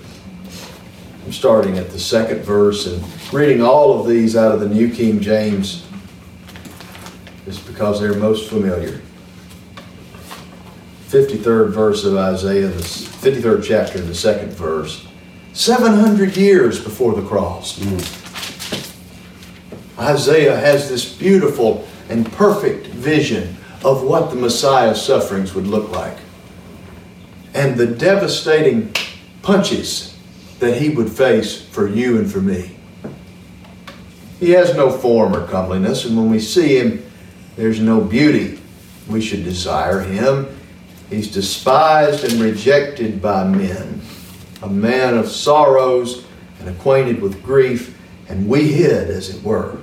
I'm 1.24 1.32
starting 1.32 1.76
at 1.76 1.90
the 1.90 1.98
second 1.98 2.42
verse 2.42 2.86
and 2.86 3.02
reading 3.32 3.60
all 3.62 4.00
of 4.00 4.06
these 4.06 4.36
out 4.36 4.52
of 4.52 4.60
the 4.60 4.68
New 4.68 4.92
King 4.92 5.20
James 5.20 5.86
just 7.44 7.66
because 7.66 8.00
they're 8.00 8.14
most 8.14 8.48
familiar. 8.48 9.00
53rd 11.08 11.70
verse 11.70 12.04
of 12.04 12.16
Isaiah, 12.16 12.68
the 12.68 12.82
53rd 12.82 13.64
chapter, 13.64 14.00
the 14.00 14.14
second 14.14 14.52
verse. 14.52 15.08
700 15.52 16.36
years 16.36 16.82
before 16.82 17.14
the 17.14 17.26
cross. 17.26 17.80
Mm. 17.80 18.16
Isaiah 19.98 20.56
has 20.56 20.88
this 20.88 21.12
beautiful 21.12 21.86
and 22.10 22.30
perfect 22.32 22.88
vision 22.88 23.56
of 23.84 24.02
what 24.02 24.30
the 24.30 24.36
Messiah's 24.36 25.00
sufferings 25.00 25.54
would 25.54 25.66
look 25.66 25.90
like. 25.90 26.18
And 27.54 27.76
the 27.76 27.86
devastating 27.86 28.92
punches 29.42 30.16
that 30.58 30.76
he 30.76 30.90
would 30.90 31.10
face 31.10 31.60
for 31.60 31.88
you 31.88 32.18
and 32.18 32.30
for 32.30 32.40
me. 32.40 32.76
He 34.38 34.50
has 34.50 34.74
no 34.74 34.90
form 34.90 35.34
or 35.34 35.46
comeliness, 35.46 36.04
and 36.04 36.16
when 36.16 36.30
we 36.30 36.40
see 36.40 36.78
him, 36.78 37.04
there's 37.56 37.80
no 37.80 38.00
beauty. 38.00 38.60
We 39.08 39.20
should 39.20 39.44
desire 39.44 40.00
him. 40.00 40.48
He's 41.08 41.30
despised 41.30 42.24
and 42.24 42.40
rejected 42.40 43.20
by 43.20 43.44
men, 43.44 44.00
a 44.62 44.68
man 44.68 45.16
of 45.16 45.28
sorrows 45.28 46.24
and 46.60 46.68
acquainted 46.68 47.20
with 47.20 47.42
grief, 47.42 47.98
and 48.28 48.48
we 48.48 48.68
hid, 48.68 49.10
as 49.10 49.34
it 49.34 49.42
were, 49.42 49.78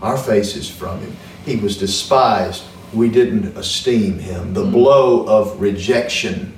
our 0.00 0.16
faces 0.16 0.68
from 0.68 1.00
him. 1.00 1.16
He 1.50 1.56
was 1.56 1.76
despised. 1.76 2.62
We 2.94 3.08
didn't 3.08 3.56
esteem 3.56 4.20
him. 4.20 4.54
The 4.54 4.62
mm-hmm. 4.62 4.70
blow 4.70 5.26
of 5.26 5.60
rejection. 5.60 6.52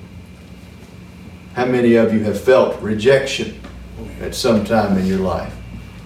How 1.55 1.65
many 1.65 1.95
of 1.95 2.13
you 2.13 2.19
have 2.25 2.39
felt 2.39 2.79
rejection 2.79 3.59
at 4.21 4.35
some 4.35 4.63
time 4.63 4.95
in 4.99 5.07
your 5.07 5.17
life? 5.17 5.51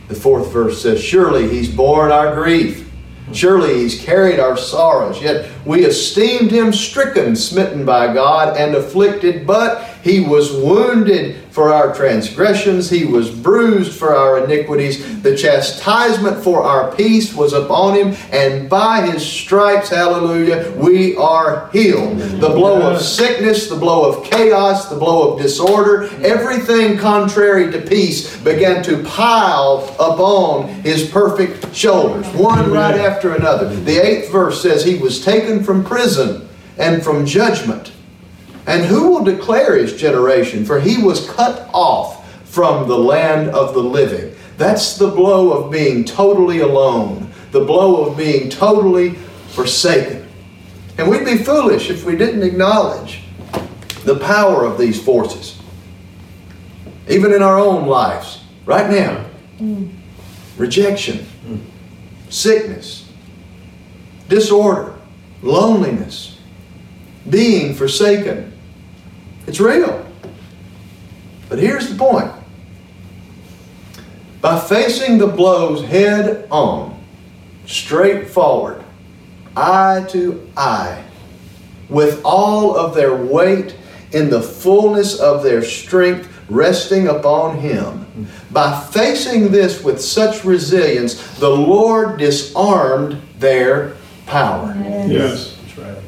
The 0.07 0.15
fourth 0.15 0.53
verse 0.53 0.81
says, 0.81 1.03
Surely 1.03 1.49
he's 1.49 1.69
borne 1.69 2.13
our 2.13 2.33
grief. 2.33 2.89
Surely 3.33 3.79
he's 3.79 4.01
carried 4.01 4.39
our 4.39 4.55
sorrows. 4.55 5.21
Yet 5.21 5.51
we 5.65 5.83
esteemed 5.83 6.49
him 6.49 6.71
stricken, 6.71 7.35
smitten 7.35 7.83
by 7.83 8.13
God, 8.13 8.55
and 8.55 8.73
afflicted, 8.73 9.45
but 9.45 9.83
he 10.01 10.21
was 10.21 10.53
wounded 10.53 11.46
for 11.57 11.73
our 11.73 11.91
transgressions, 11.91 12.87
he 12.87 13.03
was 13.03 13.31
bruised 13.31 13.97
for 13.97 14.15
our 14.15 14.45
iniquities. 14.45 15.23
The 15.23 15.35
chastisement 15.35 16.43
for 16.43 16.61
our 16.61 16.95
peace 16.95 17.33
was 17.33 17.51
upon 17.51 17.95
him, 17.95 18.15
and 18.31 18.69
by 18.69 19.09
his 19.09 19.25
stripes, 19.25 19.89
hallelujah, 19.89 20.71
we 20.77 21.17
are 21.17 21.67
healed. 21.71 22.19
The 22.19 22.49
blow 22.49 22.91
of 22.91 23.01
sickness, 23.01 23.69
the 23.69 23.75
blow 23.75 24.07
of 24.07 24.23
chaos, 24.23 24.87
the 24.87 24.97
blow 24.97 25.31
of 25.31 25.41
disorder, 25.41 26.03
everything 26.23 26.99
contrary 26.99 27.71
to 27.71 27.81
peace 27.81 28.37
began 28.41 28.83
to 28.83 29.01
pile 29.05 29.95
upon 29.99 30.67
his 30.83 31.09
perfect 31.09 31.75
shoulders, 31.75 32.27
one 32.35 32.69
right 32.69 32.99
after 32.99 33.33
another. 33.33 33.75
The 33.75 33.97
eighth 33.97 34.31
verse 34.31 34.61
says, 34.61 34.85
He 34.85 34.99
was 34.99 35.25
taken 35.25 35.63
from 35.63 35.83
prison 35.83 36.47
and 36.77 37.03
from 37.03 37.25
judgment. 37.25 37.93
And 38.67 38.85
who 38.85 39.09
will 39.09 39.23
declare 39.23 39.77
his 39.77 39.95
generation? 39.95 40.65
For 40.65 40.79
he 40.79 41.01
was 41.01 41.27
cut 41.31 41.69
off 41.73 42.29
from 42.43 42.87
the 42.87 42.97
land 42.97 43.49
of 43.49 43.73
the 43.73 43.81
living. 43.81 44.35
That's 44.57 44.97
the 44.97 45.09
blow 45.09 45.51
of 45.53 45.71
being 45.71 46.03
totally 46.03 46.59
alone, 46.59 47.31
the 47.51 47.63
blow 47.63 48.05
of 48.05 48.17
being 48.17 48.49
totally 48.49 49.11
forsaken. 49.49 50.27
And 50.97 51.09
we'd 51.09 51.25
be 51.25 51.37
foolish 51.37 51.89
if 51.89 52.03
we 52.03 52.17
didn't 52.17 52.43
acknowledge 52.43 53.21
the 54.03 54.17
power 54.19 54.65
of 54.65 54.77
these 54.77 55.01
forces, 55.01 55.61
even 57.07 57.33
in 57.33 57.41
our 57.41 57.59
own 57.59 57.87
lives, 57.87 58.41
right 58.65 58.89
now. 58.89 59.25
Rejection, 60.57 61.25
sickness, 62.29 63.09
disorder, 64.27 64.95
loneliness, 65.41 66.39
being 67.29 67.75
forsaken. 67.75 68.56
It's 69.47 69.59
real. 69.61 70.05
But 71.49 71.59
here's 71.59 71.89
the 71.89 71.95
point. 71.97 72.31
By 74.41 74.59
facing 74.59 75.17
the 75.17 75.27
blows 75.27 75.83
head 75.85 76.47
on, 76.51 77.01
straightforward, 77.65 78.83
eye 79.55 80.05
to 80.09 80.47
eye, 80.55 81.03
with 81.89 82.21
all 82.23 82.75
of 82.75 82.93
their 82.93 83.15
weight 83.15 83.75
in 84.11 84.29
the 84.29 84.41
fullness 84.41 85.19
of 85.19 85.43
their 85.43 85.63
strength 85.63 86.29
resting 86.49 87.07
upon 87.07 87.57
Him, 87.59 88.27
by 88.51 88.79
facing 88.91 89.51
this 89.51 89.83
with 89.83 90.01
such 90.01 90.43
resilience, 90.43 91.15
the 91.37 91.49
Lord 91.49 92.19
disarmed 92.19 93.21
their 93.39 93.95
power. 94.25 94.73
Yes. 95.07 95.57
That's 95.61 95.77
right. 95.77 96.03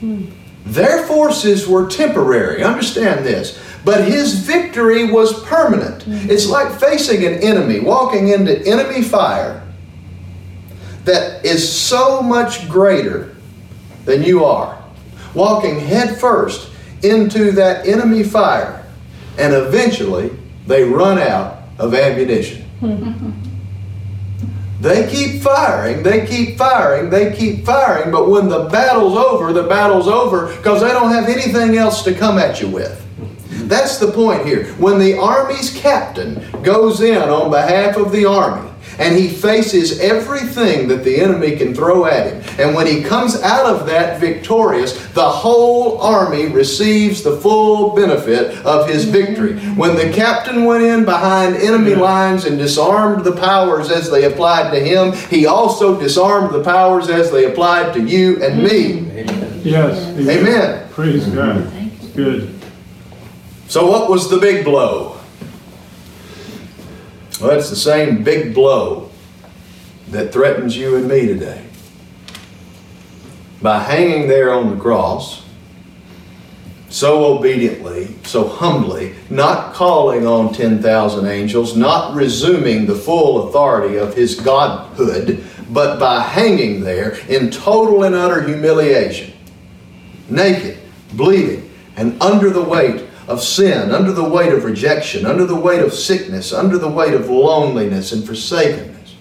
Hmm. 0.00 0.24
Their 0.66 1.06
forces 1.06 1.68
were 1.68 1.86
temporary, 1.86 2.64
understand 2.64 3.24
this, 3.24 3.58
but 3.84 4.04
his 4.04 4.34
victory 4.40 5.04
was 5.10 5.44
permanent. 5.44 6.04
Mm-hmm. 6.04 6.28
It's 6.28 6.48
like 6.48 6.78
facing 6.80 7.24
an 7.24 7.34
enemy, 7.34 7.78
walking 7.78 8.28
into 8.28 8.60
enemy 8.66 9.02
fire 9.02 9.62
that 11.04 11.44
is 11.44 11.72
so 11.72 12.20
much 12.20 12.68
greater 12.68 13.36
than 14.06 14.24
you 14.24 14.44
are. 14.44 14.82
Walking 15.34 15.78
headfirst 15.78 16.68
into 17.04 17.52
that 17.52 17.86
enemy 17.86 18.24
fire, 18.24 18.84
and 19.38 19.54
eventually 19.54 20.30
they 20.66 20.82
run 20.82 21.18
out 21.18 21.62
of 21.78 21.94
ammunition. 21.94 22.64
They 24.80 25.08
keep 25.10 25.42
firing, 25.42 26.02
they 26.02 26.26
keep 26.26 26.58
firing, 26.58 27.08
they 27.08 27.34
keep 27.34 27.64
firing, 27.64 28.10
but 28.10 28.28
when 28.28 28.48
the 28.48 28.64
battle's 28.64 29.16
over, 29.16 29.52
the 29.52 29.62
battle's 29.62 30.06
over 30.06 30.54
because 30.54 30.82
they 30.82 30.88
don't 30.88 31.10
have 31.10 31.28
anything 31.28 31.76
else 31.76 32.02
to 32.04 32.14
come 32.14 32.38
at 32.38 32.60
you 32.60 32.68
with. 32.68 33.02
That's 33.68 33.98
the 33.98 34.12
point 34.12 34.44
here. 34.44 34.66
When 34.74 34.98
the 34.98 35.18
army's 35.18 35.74
captain 35.74 36.44
goes 36.62 37.00
in 37.00 37.22
on 37.22 37.50
behalf 37.50 37.96
of 37.96 38.12
the 38.12 38.26
army, 38.26 38.70
and 38.98 39.16
he 39.16 39.28
faces 39.28 40.00
everything 40.00 40.88
that 40.88 41.04
the 41.04 41.16
enemy 41.16 41.56
can 41.56 41.74
throw 41.74 42.06
at 42.06 42.32
him. 42.32 42.42
And 42.58 42.74
when 42.74 42.86
he 42.86 43.02
comes 43.02 43.40
out 43.42 43.66
of 43.66 43.86
that 43.86 44.20
victorious, 44.20 45.06
the 45.08 45.28
whole 45.28 46.00
army 46.00 46.46
receives 46.46 47.22
the 47.22 47.36
full 47.38 47.94
benefit 47.94 48.64
of 48.64 48.88
his 48.88 49.04
victory. 49.04 49.58
When 49.74 49.96
the 49.96 50.12
captain 50.12 50.64
went 50.64 50.84
in 50.84 51.04
behind 51.04 51.56
enemy 51.56 51.94
lines 51.94 52.44
and 52.44 52.58
disarmed 52.58 53.24
the 53.24 53.32
powers 53.32 53.90
as 53.90 54.10
they 54.10 54.24
applied 54.24 54.70
to 54.72 54.80
him, 54.80 55.12
he 55.28 55.46
also 55.46 55.98
disarmed 55.98 56.54
the 56.54 56.62
powers 56.62 57.08
as 57.08 57.30
they 57.30 57.44
applied 57.44 57.92
to 57.94 58.02
you 58.02 58.42
and 58.42 58.62
me. 58.62 59.06
Yes. 59.62 59.98
Amen. 60.18 60.88
Praise 60.90 61.26
God. 61.26 61.68
Thank 61.70 62.02
you. 62.02 62.08
Good. 62.10 62.60
So, 63.68 63.90
what 63.90 64.08
was 64.08 64.30
the 64.30 64.38
big 64.38 64.64
blow? 64.64 65.15
Well, 67.40 67.50
it's 67.50 67.68
the 67.68 67.76
same 67.76 68.24
big 68.24 68.54
blow 68.54 69.10
that 70.08 70.32
threatens 70.32 70.76
you 70.76 70.96
and 70.96 71.06
me 71.06 71.26
today. 71.26 71.62
By 73.60 73.80
hanging 73.80 74.28
there 74.28 74.52
on 74.52 74.70
the 74.70 74.80
cross, 74.80 75.44
so 76.88 77.36
obediently, 77.36 78.14
so 78.22 78.48
humbly, 78.48 79.14
not 79.28 79.74
calling 79.74 80.26
on 80.26 80.54
10,000 80.54 81.26
angels, 81.26 81.76
not 81.76 82.14
resuming 82.14 82.86
the 82.86 82.94
full 82.94 83.48
authority 83.48 83.96
of 83.96 84.14
his 84.14 84.36
godhood, 84.36 85.44
but 85.70 85.98
by 85.98 86.22
hanging 86.22 86.80
there 86.80 87.18
in 87.28 87.50
total 87.50 88.04
and 88.04 88.14
utter 88.14 88.42
humiliation, 88.42 89.32
naked, 90.30 90.78
bleeding, 91.12 91.70
and 91.96 92.20
under 92.22 92.48
the 92.48 92.62
weight 92.62 93.04
of 93.28 93.42
sin, 93.42 93.90
under 93.90 94.12
the 94.12 94.28
weight 94.28 94.52
of 94.52 94.64
rejection, 94.64 95.26
under 95.26 95.44
the 95.44 95.54
weight 95.54 95.82
of 95.82 95.92
sickness, 95.92 96.52
under 96.52 96.78
the 96.78 96.88
weight 96.88 97.14
of 97.14 97.28
loneliness 97.28 98.12
and 98.12 98.24
forsakenness. 98.24 99.16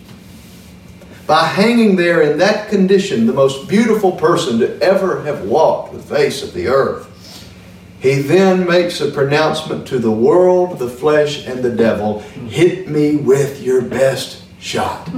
By 1.26 1.46
hanging 1.46 1.96
there 1.96 2.22
in 2.22 2.38
that 2.38 2.70
condition, 2.70 3.26
the 3.26 3.34
most 3.34 3.68
beautiful 3.68 4.12
person 4.12 4.60
to 4.60 4.80
ever 4.80 5.24
have 5.24 5.46
walked 5.46 5.94
the 5.94 6.00
face 6.00 6.44
of 6.44 6.54
the 6.54 6.68
earth, 6.68 7.12
he 8.00 8.22
then 8.22 8.68
makes 8.68 9.02
a 9.02 9.10
pronouncement 9.10 9.88
to 9.88 9.98
the 9.98 10.12
world, 10.12 10.78
the 10.78 10.90
flesh, 10.90 11.48
and 11.48 11.64
the 11.64 11.76
devil 11.76 12.20
hit 12.20 12.88
me 12.88 13.16
with 13.16 13.64
your 13.64 13.82
best 13.82 14.44
shot. 14.60 15.08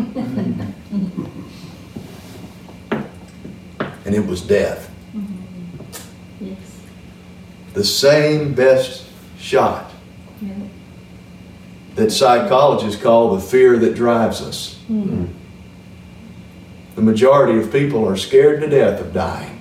and 4.07 4.15
it 4.15 4.25
was 4.25 4.41
death. 4.41 4.86
The 7.77 7.83
same 7.83 8.53
best 8.53 9.03
shot 9.37 9.91
Yeah. 10.41 10.49
that 11.93 12.11
psychologists 12.11 12.99
call 12.99 13.35
the 13.35 13.39
fear 13.39 13.77
that 13.77 13.93
drives 13.93 14.41
us. 14.41 14.77
Hmm. 14.87 15.25
The 16.95 17.03
majority 17.03 17.59
of 17.59 17.71
people 17.71 18.03
are 18.09 18.15
scared 18.15 18.61
to 18.61 18.67
death 18.67 18.99
of 18.99 19.13
dying. 19.13 19.59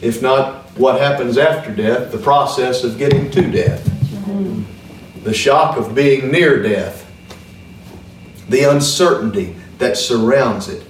If 0.00 0.22
not 0.22 0.70
what 0.76 1.00
happens 1.00 1.36
after 1.36 1.72
death, 1.72 2.12
the 2.12 2.18
process 2.18 2.84
of 2.84 2.96
getting 2.96 3.28
to 3.32 3.50
death, 3.50 3.84
hmm. 4.26 4.62
the 5.24 5.34
shock 5.34 5.76
of 5.76 5.92
being 5.92 6.30
near 6.30 6.62
death, 6.62 7.04
the 8.48 8.62
uncertainty 8.62 9.56
that 9.78 9.96
surrounds 9.96 10.68
it. 10.68 10.84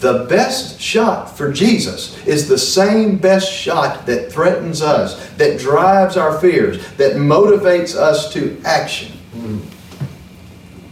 The 0.00 0.26
best 0.28 0.80
shot 0.80 1.36
for 1.36 1.52
Jesus 1.52 2.24
is 2.26 2.48
the 2.48 2.58
same 2.58 3.16
best 3.16 3.50
shot 3.50 4.06
that 4.06 4.30
threatens 4.30 4.82
us, 4.82 5.30
that 5.34 5.58
drives 5.58 6.16
our 6.16 6.38
fears, 6.40 6.86
that 6.96 7.12
motivates 7.14 7.94
us 7.94 8.32
to 8.34 8.60
action. 8.64 9.12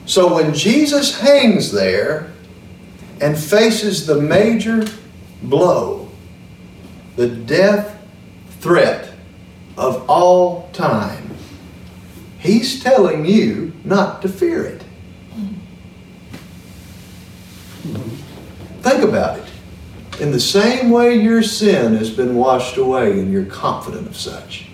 So 0.07 0.35
when 0.35 0.55
Jesus 0.55 1.21
hangs 1.21 1.73
there 1.73 2.33
and 3.21 3.39
faces 3.39 4.07
the 4.07 4.21
major 4.21 4.85
blow, 5.43 6.09
the 7.17 7.29
death 7.29 7.99
threat 8.61 9.13
of 9.77 10.09
all 10.09 10.71
time, 10.73 11.31
he's 12.39 12.83
telling 12.83 13.25
you 13.25 13.73
not 13.85 14.23
to 14.23 14.29
fear 14.29 14.65
it. 14.65 14.83
Think 18.83 19.05
about 19.05 19.39
it. 19.39 19.45
In 20.21 20.33
the 20.33 20.41
same 20.41 20.91
way 20.91 21.15
your 21.15 21.43
sin 21.43 21.95
has 21.97 22.11
been 22.11 22.35
washed 22.35 22.77
away 22.77 23.13
and 23.13 23.33
you're 23.33 23.47
confident 23.47 24.09
of 24.09 24.17
such. 24.17 24.67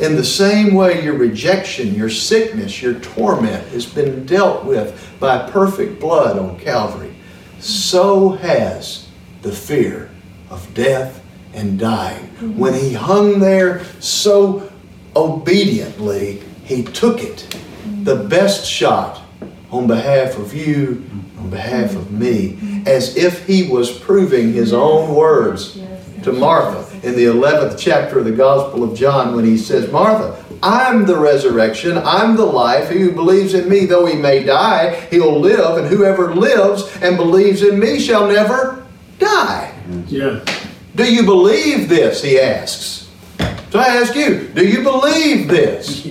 In 0.00 0.16
the 0.16 0.24
same 0.24 0.74
way 0.74 1.02
your 1.02 1.14
rejection, 1.14 1.94
your 1.94 2.08
sickness, 2.08 2.80
your 2.80 2.94
torment 3.00 3.66
has 3.68 3.86
been 3.86 4.24
dealt 4.24 4.64
with 4.64 5.14
by 5.18 5.50
perfect 5.50 6.00
blood 6.00 6.38
on 6.38 6.58
Calvary, 6.58 7.14
so 7.58 8.30
has 8.30 9.08
the 9.42 9.52
fear 9.52 10.08
of 10.48 10.72
death 10.72 11.22
and 11.52 11.78
dying. 11.78 12.26
Mm-hmm. 12.28 12.58
When 12.58 12.72
he 12.72 12.94
hung 12.94 13.40
there 13.40 13.84
so 13.98 14.72
obediently, 15.14 16.42
he 16.64 16.84
took 16.84 17.22
it, 17.22 17.46
the 18.04 18.16
mm-hmm. 18.16 18.28
best 18.28 18.64
shot 18.64 19.22
on 19.70 19.86
behalf 19.86 20.36
of 20.38 20.54
you, 20.54 21.04
on 21.38 21.50
behalf 21.50 21.94
of 21.94 22.10
me, 22.10 22.82
as 22.86 23.16
if 23.16 23.46
he 23.46 23.68
was 23.68 23.90
proving 23.90 24.52
his 24.52 24.72
own 24.72 25.14
words 25.14 25.80
to 26.22 26.32
Martha 26.32 26.86
in 27.06 27.14
the 27.14 27.24
11th 27.24 27.78
chapter 27.78 28.18
of 28.18 28.24
the 28.24 28.32
Gospel 28.32 28.84
of 28.84 28.96
John 28.96 29.34
when 29.34 29.44
he 29.44 29.56
says, 29.56 29.90
Martha, 29.90 30.44
I'm 30.62 31.06
the 31.06 31.16
resurrection, 31.16 31.96
I'm 31.98 32.36
the 32.36 32.44
life. 32.44 32.90
He 32.90 32.98
who 32.98 33.12
believes 33.12 33.54
in 33.54 33.68
me, 33.68 33.86
though 33.86 34.04
he 34.04 34.16
may 34.16 34.44
die, 34.44 35.00
he'll 35.10 35.40
live, 35.40 35.78
and 35.78 35.86
whoever 35.86 36.34
lives 36.34 36.94
and 37.00 37.16
believes 37.16 37.62
in 37.62 37.78
me 37.78 37.98
shall 37.98 38.28
never 38.28 38.86
die. 39.18 39.72
Yeah. 40.08 40.44
Do 40.94 41.10
you 41.10 41.22
believe 41.22 41.88
this? 41.88 42.22
He 42.22 42.38
asks. 42.38 43.08
So 43.70 43.78
I 43.78 43.86
ask 43.86 44.14
you, 44.14 44.48
do 44.48 44.66
you 44.66 44.82
believe 44.82 45.48
this? 45.48 46.04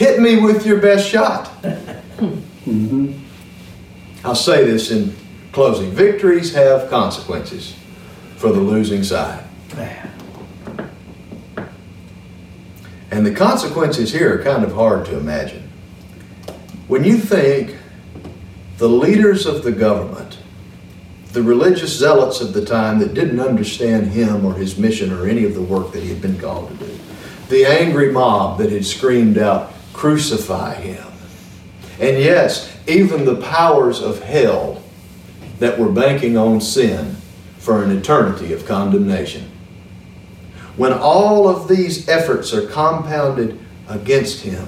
Hit 0.00 0.18
me 0.18 0.40
with 0.40 0.64
your 0.64 0.78
best 0.78 1.06
shot. 1.06 1.50
Mm-hmm. 2.66 3.14
I'll 4.22 4.34
say 4.34 4.64
this 4.64 4.90
in 4.90 5.16
closing 5.50 5.90
victories 5.92 6.52
have 6.52 6.90
consequences 6.90 7.74
for 8.36 8.52
the 8.52 8.60
losing 8.60 9.02
side. 9.02 9.42
And 13.10 13.24
the 13.24 13.34
consequences 13.34 14.12
here 14.12 14.38
are 14.38 14.44
kind 14.44 14.62
of 14.62 14.74
hard 14.74 15.06
to 15.06 15.16
imagine. 15.16 15.70
When 16.86 17.02
you 17.02 17.16
think 17.16 17.78
the 18.76 18.90
leaders 18.90 19.46
of 19.46 19.64
the 19.64 19.72
government, 19.72 20.36
the 21.32 21.42
religious 21.42 21.98
zealots 21.98 22.42
of 22.42 22.52
the 22.52 22.64
time 22.64 22.98
that 22.98 23.14
didn't 23.14 23.40
understand 23.40 24.08
him 24.08 24.44
or 24.44 24.52
his 24.52 24.76
mission 24.76 25.12
or 25.12 25.26
any 25.26 25.44
of 25.44 25.54
the 25.54 25.62
work 25.62 25.92
that 25.92 26.02
he 26.02 26.10
had 26.10 26.20
been 26.20 26.38
called 26.38 26.68
to 26.78 26.86
do, 26.86 26.98
the 27.48 27.64
angry 27.64 28.12
mob 28.12 28.58
that 28.58 28.70
had 28.70 28.84
screamed 28.84 29.38
out, 29.38 29.72
Crucify 30.00 30.76
him. 30.76 31.06
And 32.00 32.16
yes, 32.16 32.74
even 32.88 33.26
the 33.26 33.36
powers 33.36 34.00
of 34.00 34.22
hell 34.22 34.82
that 35.58 35.78
were 35.78 35.92
banking 35.92 36.38
on 36.38 36.62
sin 36.62 37.16
for 37.58 37.84
an 37.84 37.94
eternity 37.94 38.54
of 38.54 38.64
condemnation. 38.64 39.50
When 40.78 40.94
all 40.94 41.46
of 41.50 41.68
these 41.68 42.08
efforts 42.08 42.54
are 42.54 42.66
compounded 42.66 43.60
against 43.90 44.40
him, 44.40 44.66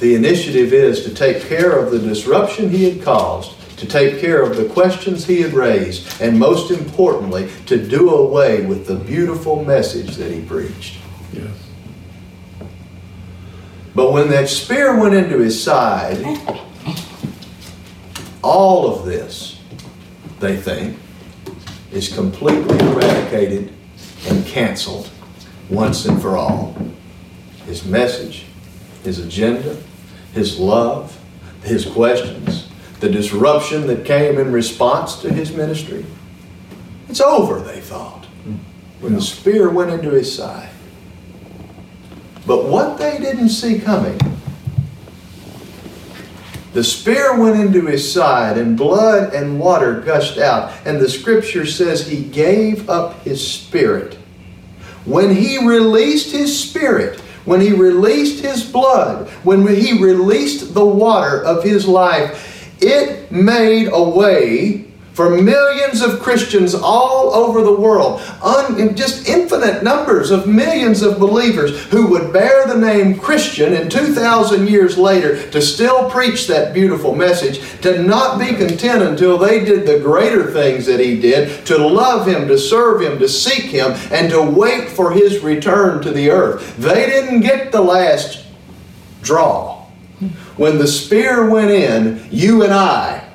the 0.00 0.16
initiative 0.16 0.72
is 0.72 1.04
to 1.04 1.14
take 1.14 1.44
care 1.44 1.78
of 1.78 1.92
the 1.92 2.00
disruption 2.00 2.70
he 2.70 2.90
had 2.90 3.04
caused, 3.04 3.54
to 3.78 3.86
take 3.86 4.20
care 4.20 4.42
of 4.42 4.56
the 4.56 4.68
questions 4.68 5.26
he 5.26 5.42
had 5.42 5.52
raised, 5.52 6.20
and 6.20 6.36
most 6.36 6.72
importantly, 6.72 7.48
to 7.66 7.86
do 7.86 8.10
away 8.10 8.66
with 8.66 8.88
the 8.88 8.96
beautiful 8.96 9.64
message 9.64 10.16
that 10.16 10.32
he 10.32 10.42
preached. 10.42 10.98
Yes. 11.32 11.69
But 13.94 14.12
when 14.12 14.28
that 14.30 14.48
spear 14.48 14.98
went 14.98 15.14
into 15.14 15.38
his 15.38 15.60
side, 15.62 16.24
all 18.42 18.92
of 18.92 19.04
this, 19.04 19.60
they 20.38 20.56
think, 20.56 20.96
is 21.92 22.12
completely 22.12 22.78
eradicated 22.78 23.72
and 24.28 24.46
canceled 24.46 25.10
once 25.68 26.06
and 26.06 26.20
for 26.20 26.36
all. 26.36 26.76
His 27.66 27.84
message, 27.84 28.46
his 29.04 29.18
agenda, 29.18 29.76
his 30.32 30.58
love, 30.58 31.18
his 31.62 31.84
questions, 31.84 32.68
the 33.00 33.08
disruption 33.08 33.86
that 33.86 34.04
came 34.04 34.38
in 34.38 34.52
response 34.52 35.16
to 35.22 35.32
his 35.32 35.52
ministry. 35.52 36.04
It's 37.08 37.20
over, 37.20 37.60
they 37.60 37.80
thought, 37.80 38.26
when 39.00 39.14
the 39.14 39.20
spear 39.20 39.68
went 39.68 39.90
into 39.90 40.10
his 40.10 40.34
side. 40.34 40.69
But 42.46 42.64
what 42.64 42.98
they 42.98 43.18
didn't 43.18 43.50
see 43.50 43.78
coming 43.78 44.18
The 46.72 46.84
spear 46.84 47.38
went 47.38 47.60
into 47.60 47.86
his 47.86 48.12
side, 48.12 48.56
and 48.56 48.76
blood 48.76 49.34
and 49.34 49.58
water 49.58 50.00
gushed 50.00 50.38
out. 50.38 50.72
And 50.84 51.00
the 51.00 51.08
scripture 51.08 51.66
says 51.66 52.06
he 52.06 52.22
gave 52.22 52.88
up 52.88 53.22
his 53.22 53.44
spirit. 53.44 54.14
When 55.04 55.34
he 55.34 55.58
released 55.58 56.30
his 56.30 56.56
spirit, 56.56 57.20
when 57.44 57.60
he 57.60 57.72
released 57.72 58.44
his 58.44 58.64
blood, 58.64 59.28
when 59.42 59.66
he 59.66 60.00
released 60.00 60.74
the 60.74 60.84
water 60.84 61.42
of 61.42 61.64
his 61.64 61.88
life, 61.88 62.70
it 62.82 63.32
made 63.32 63.88
a 63.92 64.02
way 64.02 64.89
for 65.20 65.28
millions 65.28 66.00
of 66.00 66.18
Christians 66.18 66.74
all 66.74 67.34
over 67.34 67.60
the 67.60 67.78
world, 67.78 68.22
un, 68.42 68.96
just 68.96 69.28
infinite 69.28 69.82
numbers 69.82 70.30
of 70.30 70.46
millions 70.46 71.02
of 71.02 71.18
believers 71.18 71.84
who 71.88 72.06
would 72.06 72.32
bear 72.32 72.66
the 72.66 72.78
name 72.78 73.18
Christian 73.18 73.74
and 73.74 73.90
2,000 73.90 74.66
years 74.66 74.96
later 74.96 75.46
to 75.50 75.60
still 75.60 76.08
preach 76.08 76.46
that 76.46 76.72
beautiful 76.72 77.14
message, 77.14 77.60
to 77.82 78.02
not 78.02 78.38
be 78.38 78.54
content 78.54 79.02
until 79.02 79.36
they 79.36 79.62
did 79.62 79.86
the 79.86 80.00
greater 80.00 80.50
things 80.50 80.86
that 80.86 81.00
he 81.00 81.20
did, 81.20 81.66
to 81.66 81.76
love 81.76 82.26
him, 82.26 82.48
to 82.48 82.56
serve 82.56 83.02
him, 83.02 83.18
to 83.18 83.28
seek 83.28 83.64
him, 83.64 83.90
and 84.10 84.30
to 84.30 84.40
wait 84.40 84.88
for 84.88 85.12
his 85.12 85.40
return 85.40 86.00
to 86.00 86.12
the 86.12 86.30
earth. 86.30 86.78
They 86.78 87.04
didn't 87.04 87.40
get 87.40 87.72
the 87.72 87.82
last 87.82 88.46
draw. 89.20 89.84
When 90.56 90.78
the 90.78 90.88
spear 90.88 91.50
went 91.50 91.72
in, 91.72 92.26
you 92.30 92.62
and 92.62 92.72
I, 92.72 93.28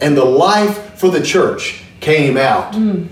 and 0.00 0.16
the 0.16 0.24
life 0.24 0.87
for 0.98 1.10
the 1.10 1.22
church 1.22 1.82
came 2.00 2.36
out. 2.36 2.74
Mm. 2.74 3.08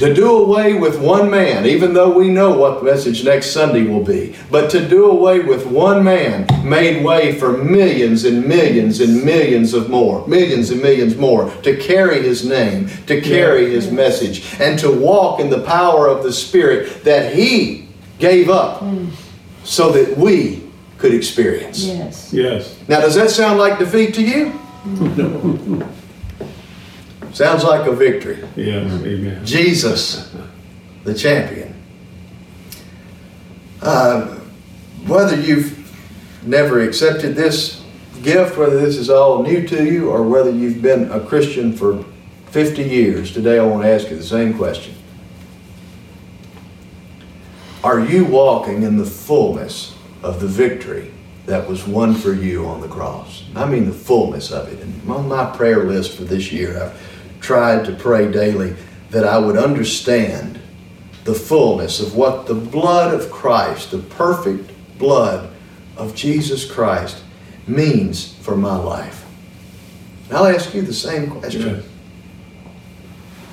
To 0.00 0.14
do 0.14 0.30
away 0.30 0.74
with 0.74 1.00
one 1.00 1.28
man, 1.28 1.66
even 1.66 1.92
though 1.92 2.16
we 2.16 2.28
know 2.28 2.56
what 2.56 2.78
the 2.78 2.84
message 2.84 3.24
next 3.24 3.50
Sunday 3.50 3.84
will 3.84 4.04
be, 4.04 4.36
but 4.48 4.70
to 4.70 4.88
do 4.88 5.06
away 5.06 5.40
with 5.40 5.66
one 5.66 6.04
man 6.04 6.46
made 6.62 7.04
way 7.04 7.36
for 7.36 7.56
millions 7.56 8.24
and 8.24 8.46
millions 8.46 9.00
and 9.00 9.24
millions 9.24 9.74
of 9.74 9.90
more, 9.90 10.24
millions 10.28 10.70
and 10.70 10.80
millions 10.80 11.16
more, 11.16 11.50
to 11.62 11.76
carry 11.76 12.22
his 12.22 12.44
name, 12.44 12.88
to 13.06 13.20
carry 13.20 13.64
yeah. 13.64 13.70
his 13.70 13.90
message, 13.90 14.54
and 14.60 14.78
to 14.78 14.88
walk 14.88 15.40
in 15.40 15.50
the 15.50 15.62
power 15.62 16.06
of 16.06 16.22
the 16.22 16.32
Spirit 16.32 17.02
that 17.02 17.34
he 17.34 17.88
gave 18.20 18.48
up 18.50 18.80
mm. 18.80 19.10
so 19.64 19.90
that 19.90 20.16
we 20.16 20.62
could 20.98 21.12
experience. 21.12 21.84
Yes. 21.84 22.32
Yes. 22.32 22.78
Now, 22.86 23.00
does 23.00 23.16
that 23.16 23.30
sound 23.30 23.58
like 23.58 23.80
defeat 23.80 24.14
to 24.14 24.22
you? 24.22 24.60
No. 24.84 25.88
Sounds 27.32 27.64
like 27.64 27.86
a 27.86 27.92
victory. 27.92 28.38
Yes, 28.56 28.90
amen. 29.02 29.44
Jesus, 29.44 30.34
the 31.04 31.14
champion. 31.14 31.74
Uh, 33.80 34.34
whether 35.06 35.40
you've 35.40 35.76
never 36.46 36.80
accepted 36.80 37.34
this 37.34 37.84
gift, 38.22 38.56
whether 38.56 38.80
this 38.80 38.96
is 38.96 39.10
all 39.10 39.42
new 39.42 39.66
to 39.66 39.84
you, 39.84 40.10
or 40.10 40.22
whether 40.22 40.50
you've 40.50 40.82
been 40.82 41.10
a 41.12 41.20
Christian 41.20 41.72
for 41.72 42.04
50 42.50 42.82
years, 42.82 43.32
today 43.32 43.58
I 43.58 43.64
want 43.64 43.82
to 43.82 43.88
ask 43.88 44.10
you 44.10 44.16
the 44.16 44.22
same 44.22 44.56
question. 44.56 44.94
Are 47.84 48.00
you 48.00 48.24
walking 48.24 48.82
in 48.82 48.96
the 48.96 49.04
fullness 49.04 49.96
of 50.22 50.40
the 50.40 50.48
victory 50.48 51.12
that 51.46 51.68
was 51.68 51.86
won 51.86 52.14
for 52.14 52.32
you 52.32 52.66
on 52.66 52.80
the 52.80 52.88
cross? 52.88 53.44
I 53.54 53.66
mean 53.66 53.86
the 53.86 53.92
fullness 53.92 54.50
of 54.50 54.68
it. 54.72 54.80
And 54.80 55.10
on 55.10 55.28
my 55.28 55.56
prayer 55.56 55.84
list 55.84 56.16
for 56.16 56.24
this 56.24 56.50
year, 56.50 56.82
I've 56.82 57.07
tried 57.48 57.82
to 57.82 57.92
pray 57.94 58.30
daily 58.30 58.76
that 59.08 59.24
I 59.24 59.38
would 59.38 59.56
understand 59.56 60.60
the 61.24 61.32
fullness 61.32 61.98
of 61.98 62.14
what 62.14 62.46
the 62.46 62.52
blood 62.52 63.14
of 63.14 63.30
Christ, 63.30 63.90
the 63.90 64.00
perfect 64.00 64.70
blood 64.98 65.50
of 65.96 66.14
Jesus 66.14 66.70
Christ, 66.70 67.22
means 67.66 68.34
for 68.34 68.54
my 68.54 68.76
life. 68.76 69.24
I'll 70.30 70.44
ask 70.44 70.74
you 70.74 70.82
the 70.82 70.92
same 70.92 71.30
question. 71.30 71.76
Yes. 71.76 71.84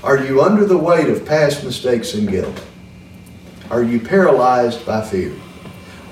Are 0.03 0.21
you 0.21 0.41
under 0.41 0.65
the 0.65 0.77
weight 0.77 1.07
of 1.07 1.25
past 1.25 1.63
mistakes 1.63 2.15
and 2.15 2.27
guilt? 2.27 2.65
Are 3.71 3.81
you 3.81 4.01
paralyzed 4.01 4.85
by 4.85 5.05
fear? 5.05 5.33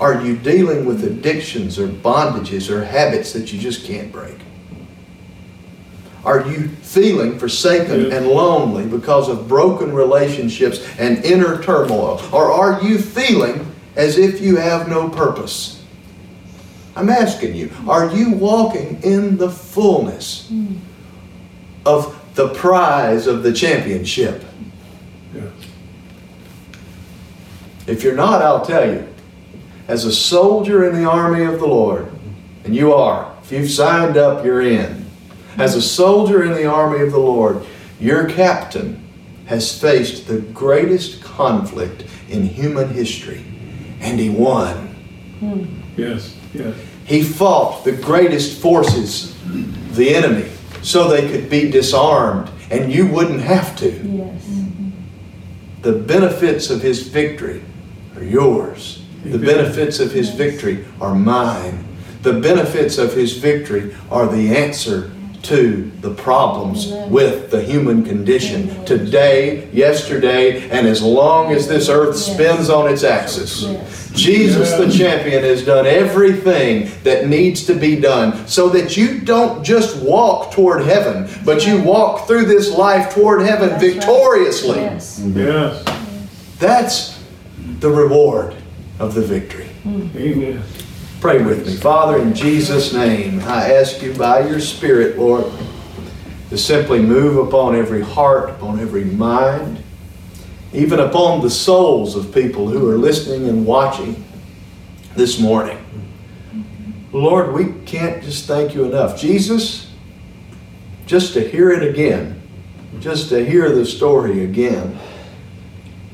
Are 0.00 0.24
you 0.24 0.38
dealing 0.38 0.86
with 0.86 1.04
addictions 1.04 1.78
or 1.78 1.88
bondages 1.88 2.70
or 2.70 2.82
habits 2.82 3.34
that 3.34 3.52
you 3.52 3.60
just 3.60 3.84
can't 3.84 4.10
break? 4.10 4.38
Are 6.24 6.46
you 6.48 6.68
feeling 6.68 7.38
forsaken 7.38 8.10
and 8.12 8.26
lonely 8.26 8.86
because 8.86 9.28
of 9.28 9.46
broken 9.46 9.92
relationships 9.92 10.86
and 10.98 11.22
inner 11.24 11.62
turmoil? 11.62 12.20
Or 12.32 12.50
are 12.50 12.82
you 12.82 12.98
feeling 12.98 13.70
as 13.94 14.16
if 14.16 14.40
you 14.40 14.56
have 14.56 14.88
no 14.88 15.10
purpose? 15.10 15.84
I'm 16.96 17.10
asking 17.10 17.54
you, 17.56 17.70
are 17.88 18.14
you 18.14 18.32
walking 18.32 19.02
in 19.02 19.36
the 19.36 19.50
fullness 19.50 20.48
hmm. 20.48 20.76
of 21.84 22.18
the 22.34 22.48
prize 22.54 23.26
of 23.26 23.42
the 23.42 23.52
championship? 23.52 24.44
Yeah. 25.34 25.50
If 27.86 28.02
you're 28.02 28.14
not, 28.14 28.40
I'll 28.40 28.64
tell 28.64 28.88
you, 28.88 29.08
as 29.88 30.04
a 30.04 30.12
soldier 30.12 30.88
in 30.88 30.94
the 30.94 31.08
army 31.08 31.44
of 31.44 31.58
the 31.58 31.66
Lord, 31.66 32.10
and 32.64 32.74
you 32.74 32.94
are, 32.94 33.36
if 33.42 33.52
you've 33.52 33.70
signed 33.70 34.16
up, 34.16 34.44
you're 34.44 34.62
in. 34.62 35.03
As 35.58 35.76
a 35.76 35.82
soldier 35.82 36.42
in 36.42 36.52
the 36.52 36.66
army 36.66 37.00
of 37.00 37.12
the 37.12 37.18
Lord, 37.18 37.64
your 38.00 38.28
captain 38.28 39.00
has 39.46 39.78
faced 39.78 40.26
the 40.26 40.38
greatest 40.38 41.22
conflict 41.22 42.04
in 42.28 42.42
human 42.42 42.88
history, 42.88 43.44
and 44.00 44.18
he 44.18 44.30
won. 44.30 44.88
Hmm. 45.38 45.64
Yes, 45.96 46.36
yes. 46.52 46.76
He 47.04 47.22
fought 47.22 47.84
the 47.84 47.92
greatest 47.92 48.60
forces, 48.60 49.36
the 49.92 50.14
enemy, 50.14 50.50
so 50.82 51.08
they 51.08 51.28
could 51.28 51.50
be 51.50 51.70
disarmed, 51.70 52.50
and 52.70 52.92
you 52.92 53.06
wouldn't 53.06 53.42
have 53.42 53.76
to. 53.76 53.90
Yes. 53.90 54.50
The 55.82 55.92
benefits 55.92 56.70
of 56.70 56.80
his 56.80 57.06
victory 57.06 57.62
are 58.16 58.24
yours. 58.24 59.02
The 59.24 59.38
benefits 59.38 60.00
of 60.00 60.12
his 60.12 60.30
victory 60.30 60.84
are 61.00 61.14
mine. 61.14 61.84
The 62.22 62.32
benefits 62.32 62.98
of 62.98 63.12
his 63.12 63.36
victory 63.36 63.94
are 64.10 64.26
the 64.26 64.56
answer 64.56 65.13
to 65.44 65.90
the 66.00 66.12
problems 66.14 66.88
with 67.08 67.50
the 67.50 67.62
human 67.62 68.04
condition 68.04 68.84
today, 68.84 69.70
yesterday, 69.72 70.68
and 70.70 70.86
as 70.86 71.02
long 71.02 71.52
as 71.52 71.68
this 71.68 71.88
earth 71.88 72.16
spins 72.16 72.70
on 72.70 72.90
its 72.90 73.04
axis. 73.04 73.62
Jesus 74.12 74.72
the 74.72 74.90
champion 74.90 75.42
has 75.42 75.64
done 75.64 75.86
everything 75.86 76.90
that 77.02 77.26
needs 77.26 77.66
to 77.66 77.74
be 77.74 78.00
done 78.00 78.46
so 78.46 78.68
that 78.68 78.96
you 78.96 79.20
don't 79.20 79.64
just 79.64 80.00
walk 80.02 80.52
toward 80.52 80.82
heaven, 80.84 81.28
but 81.44 81.66
you 81.66 81.82
walk 81.82 82.26
through 82.26 82.46
this 82.46 82.70
life 82.70 83.12
toward 83.12 83.42
heaven 83.42 83.78
victoriously. 83.80 84.80
Yes. 84.80 85.18
That's 86.58 87.22
the 87.80 87.90
reward 87.90 88.54
of 88.98 89.14
the 89.14 89.22
victory. 89.22 89.68
Amen. 89.84 90.62
Pray 91.24 91.42
with 91.42 91.66
me. 91.66 91.74
Father, 91.76 92.20
in 92.20 92.34
Jesus' 92.34 92.92
name, 92.92 93.40
I 93.44 93.72
ask 93.72 94.02
you 94.02 94.12
by 94.12 94.46
your 94.46 94.60
Spirit, 94.60 95.18
Lord, 95.18 95.50
to 96.50 96.58
simply 96.58 97.00
move 97.00 97.48
upon 97.48 97.74
every 97.74 98.02
heart, 98.02 98.50
upon 98.50 98.78
every 98.78 99.06
mind, 99.06 99.82
even 100.74 101.00
upon 101.00 101.40
the 101.40 101.48
souls 101.48 102.14
of 102.14 102.34
people 102.34 102.68
who 102.68 102.90
are 102.90 102.98
listening 102.98 103.48
and 103.48 103.64
watching 103.64 104.22
this 105.16 105.40
morning. 105.40 105.78
Lord, 107.10 107.54
we 107.54 107.72
can't 107.86 108.22
just 108.22 108.44
thank 108.44 108.74
you 108.74 108.84
enough. 108.84 109.18
Jesus, 109.18 109.90
just 111.06 111.32
to 111.32 111.40
hear 111.40 111.70
it 111.70 111.88
again, 111.88 112.42
just 113.00 113.30
to 113.30 113.42
hear 113.42 113.74
the 113.74 113.86
story 113.86 114.44
again, 114.44 114.98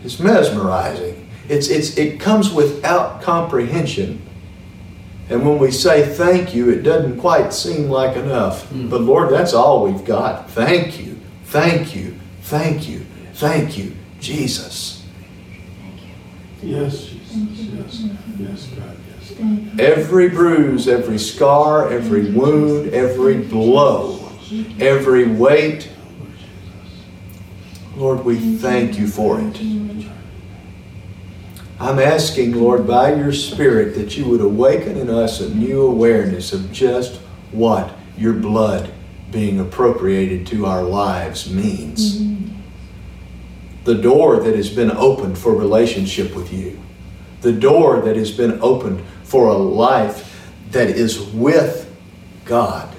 is 0.05 0.21
mesmerizing. 0.21 1.29
It's, 1.49 1.67
it's, 1.67 1.99
it 1.99 2.21
comes 2.21 2.53
without 2.53 3.23
comprehension 3.23 4.25
and 5.31 5.47
when 5.47 5.59
we 5.59 5.71
say 5.71 6.13
thank 6.13 6.55
you, 6.55 6.71
it 6.71 6.83
doesn't 6.83 7.21
quite 7.21 7.55
seem 7.55 7.89
like 7.89 8.17
enough. 8.17 8.69
Mm. 8.71 8.91
But 8.91 9.03
Lord, 9.03 9.31
that's 9.31 9.55
all 9.55 9.85
we've 9.85 10.05
got. 10.05 10.51
Thank 10.51 10.99
you, 10.99 11.17
thank 11.45 11.95
you, 11.95 12.19
thank 12.43 12.89
you, 12.89 13.07
thank 13.35 13.79
you, 13.79 13.95
Jesus. 14.19 15.07
Yes, 16.61 17.07
Jesus. 17.07 17.37
Yes, 17.71 18.05
yes, 18.39 18.67
God, 18.77 18.97
yes. 19.09 19.79
Every 19.79 20.29
bruise, 20.29 20.89
every 20.89 21.19
scar, 21.19 21.91
every 21.91 22.33
wound, 22.33 22.93
every 22.93 23.39
blow, 23.39 24.29
every 24.81 25.29
weight, 25.29 25.91
Lord, 27.97 28.25
we 28.25 28.57
thank 28.57 28.99
you 28.99 29.07
for 29.07 29.41
it. 29.41 29.61
I'm 31.81 31.99
asking, 31.99 32.53
Lord, 32.53 32.87
by 32.87 33.15
your 33.15 33.33
Spirit, 33.33 33.95
that 33.95 34.15
you 34.15 34.27
would 34.27 34.43
awaken 34.43 34.99
in 34.99 35.09
us 35.09 35.41
a 35.41 35.49
new 35.55 35.81
awareness 35.81 36.53
of 36.53 36.71
just 36.71 37.23
what 37.53 37.97
your 38.19 38.35
blood 38.35 38.93
being 39.33 39.59
appropriated 39.61 40.47
to 40.49 40.67
our 40.67 40.83
lives 40.83 41.51
means. 41.51 42.21
Mm-hmm. 42.21 42.55
The 43.85 43.95
door 43.95 44.41
that 44.41 44.55
has 44.55 44.69
been 44.69 44.91
opened 44.91 45.39
for 45.39 45.55
relationship 45.55 46.37
with 46.37 46.53
you, 46.53 46.79
the 47.41 47.53
door 47.53 48.03
that 48.03 48.15
has 48.15 48.31
been 48.31 48.59
opened 48.61 49.03
for 49.25 49.49
a 49.49 49.57
life 49.57 50.53
that 50.73 50.91
is 50.91 51.19
with 51.29 51.91
God, 52.45 52.90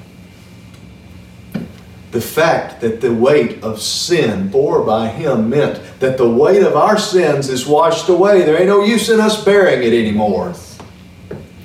The 2.12 2.21
fact 2.21 2.82
that 2.82 3.00
the 3.00 3.13
weight 3.13 3.63
of 3.63 3.82
sin 3.82 4.50
bore 4.50 4.84
by 4.84 5.08
him 5.08 5.50
meant 5.50 5.82
that 6.00 6.17
the 6.17 6.30
weight 6.30 6.62
of 6.62 6.76
our 6.76 6.97
sins 6.97 7.50
is 7.50 7.65
washed 7.65 8.10
away. 8.10 8.43
There 8.43 8.58
ain't 8.58 8.67
no 8.67 8.84
use 8.84 9.10
in 9.10 9.19
us 9.19 9.43
bearing 9.43 9.82
it 9.82 9.93
anymore. 9.93 10.54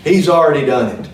He's 0.04 0.28
already 0.28 0.64
done 0.64 1.00
it. 1.00 1.10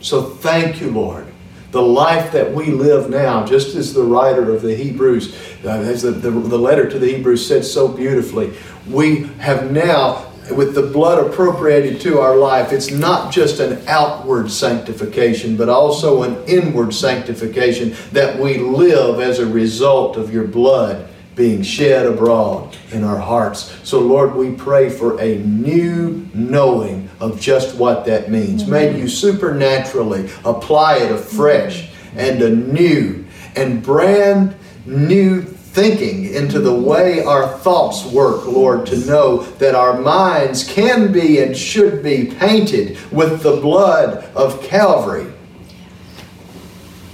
So 0.00 0.22
thank 0.22 0.80
you, 0.80 0.90
Lord. 0.90 1.26
The 1.72 1.82
life 1.82 2.32
that 2.32 2.54
we 2.54 2.66
live 2.66 3.10
now, 3.10 3.44
just 3.44 3.76
as 3.76 3.92
the 3.92 4.02
writer 4.02 4.54
of 4.54 4.62
the 4.62 4.74
Hebrews, 4.74 5.36
uh, 5.62 5.68
as 5.68 6.00
the, 6.00 6.12
the, 6.12 6.30
the 6.30 6.56
letter 6.56 6.88
to 6.88 6.98
the 6.98 7.06
Hebrews 7.06 7.46
said 7.46 7.62
so 7.66 7.88
beautifully, 7.88 8.54
we 8.88 9.24
have 9.40 9.70
now, 9.70 10.27
with 10.50 10.74
the 10.74 10.82
blood 10.82 11.24
appropriated 11.24 12.00
to 12.02 12.20
our 12.20 12.36
life, 12.36 12.72
it's 12.72 12.90
not 12.90 13.32
just 13.32 13.60
an 13.60 13.82
outward 13.86 14.50
sanctification, 14.50 15.56
but 15.56 15.68
also 15.68 16.22
an 16.22 16.42
inward 16.46 16.94
sanctification 16.94 17.94
that 18.12 18.38
we 18.38 18.58
live 18.58 19.20
as 19.20 19.38
a 19.38 19.46
result 19.46 20.16
of 20.16 20.32
your 20.32 20.46
blood 20.46 21.08
being 21.34 21.62
shed 21.62 22.04
abroad 22.04 22.76
in 22.90 23.04
our 23.04 23.18
hearts. 23.18 23.74
So, 23.84 24.00
Lord, 24.00 24.34
we 24.34 24.52
pray 24.52 24.90
for 24.90 25.20
a 25.20 25.38
new 25.38 26.28
knowing 26.34 27.08
of 27.20 27.40
just 27.40 27.76
what 27.76 28.04
that 28.06 28.30
means. 28.30 28.66
May 28.66 28.98
you 28.98 29.08
supernaturally 29.08 30.28
apply 30.44 30.96
it 30.98 31.12
afresh 31.12 31.90
and 32.16 32.42
anew 32.42 33.24
and 33.54 33.82
brand 33.82 34.56
new 34.84 35.42
thinking 35.78 36.34
into 36.34 36.58
the 36.58 36.74
way 36.74 37.22
our 37.22 37.46
thoughts 37.58 38.04
work, 38.06 38.44
Lord, 38.46 38.84
to 38.86 38.96
know 39.06 39.42
that 39.58 39.76
our 39.76 40.00
minds 40.00 40.64
can 40.64 41.12
be 41.12 41.38
and 41.40 41.56
should 41.56 42.02
be 42.02 42.24
painted 42.24 42.98
with 43.12 43.44
the 43.44 43.56
blood 43.58 44.24
of 44.34 44.60
Calvary. 44.60 45.32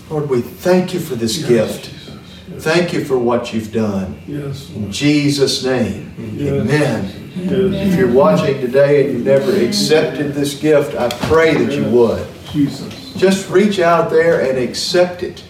Lord, 0.09 0.31
we 0.31 0.40
thank 0.40 0.94
you 0.94 1.00
for 1.00 1.14
this 1.14 1.37
Yes, 1.37 1.48
gift. 1.48 1.85
Jesus. 1.90 2.14
Yes. 2.55 2.64
Thank 2.64 2.92
you 2.94 3.05
for 3.05 3.18
what 3.18 3.53
you've 3.53 3.70
done. 3.70 4.18
Yes, 4.27 4.70
In 4.74 4.90
Jesus' 4.90 5.62
name, 5.62 6.14
amen. 6.40 7.33
If 7.37 7.98
you're 7.98 8.12
watching 8.12 8.62
today 8.62 9.05
and 9.05 9.12
you've 9.12 9.27
never 9.27 9.55
accepted 9.57 10.33
this 10.33 10.55
gift, 10.59 10.94
I 10.96 11.11
pray 11.29 11.53
that 11.53 11.70
you 11.74 11.85
would. 11.90 12.27
Jesus. 12.50 13.12
Just 13.16 13.50
reach 13.50 13.79
out 13.79 14.09
there 14.09 14.40
and 14.40 14.59
accept 14.59 15.22
it. 15.22 15.44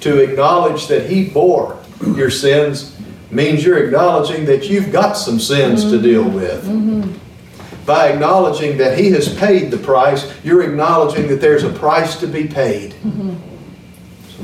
To 0.00 0.18
acknowledge 0.20 0.88
that 0.88 1.08
He 1.08 1.30
bore 1.30 1.78
your 2.02 2.30
sins 2.30 2.96
means 3.30 3.64
you're 3.64 3.84
acknowledging 3.84 4.44
that 4.46 4.68
you've 4.68 4.92
got 4.92 5.12
some 5.14 5.40
sins 5.40 5.82
to 5.82 5.90
mm-hmm. 5.90 6.02
deal 6.02 6.28
with. 6.28 6.64
Mm-hmm. 6.64 7.84
By 7.84 8.08
acknowledging 8.08 8.78
that 8.78 8.98
He 8.98 9.10
has 9.10 9.34
paid 9.36 9.70
the 9.70 9.76
price, 9.76 10.32
you're 10.44 10.62
acknowledging 10.62 11.28
that 11.28 11.40
there's 11.40 11.64
a 11.64 11.72
price 11.72 12.18
to 12.20 12.26
be 12.26 12.46
paid. 12.46 12.92
Mm-hmm. 12.92 13.34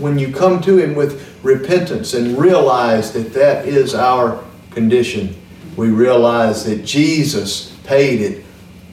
When 0.00 0.18
you 0.18 0.32
come 0.32 0.60
to 0.62 0.78
Him 0.78 0.94
with 0.94 1.38
repentance 1.42 2.14
and 2.14 2.38
realize 2.38 3.12
that 3.12 3.32
that 3.32 3.66
is 3.66 3.94
our 3.94 4.42
condition, 4.72 5.34
we 5.76 5.88
realize 5.88 6.64
that 6.64 6.84
Jesus 6.84 7.76
paid 7.84 8.20
it 8.20 8.44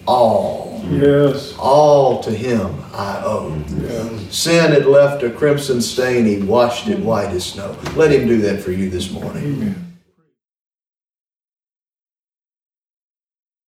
all. 0.08 0.66
Yes. 0.89 1.56
All 1.58 2.21
to 2.23 2.32
Him 2.32 2.73
I 2.93 3.21
owe. 3.23 3.56
Yes. 3.82 4.36
Sin 4.36 4.71
had 4.71 4.86
left 4.86 5.23
a 5.23 5.30
crimson 5.30 5.82
stain, 5.82 6.26
He 6.26 6.41
washed 6.41 6.88
it 6.88 7.00
white 7.00 7.30
as 7.30 7.45
snow. 7.45 7.78
Let 7.95 8.12
Him 8.12 8.28
do 8.28 8.38
that 8.41 8.62
for 8.62 8.71
you 8.71 8.89
this 8.89 9.12
morning. 9.12 9.43
Amen. 9.43 9.87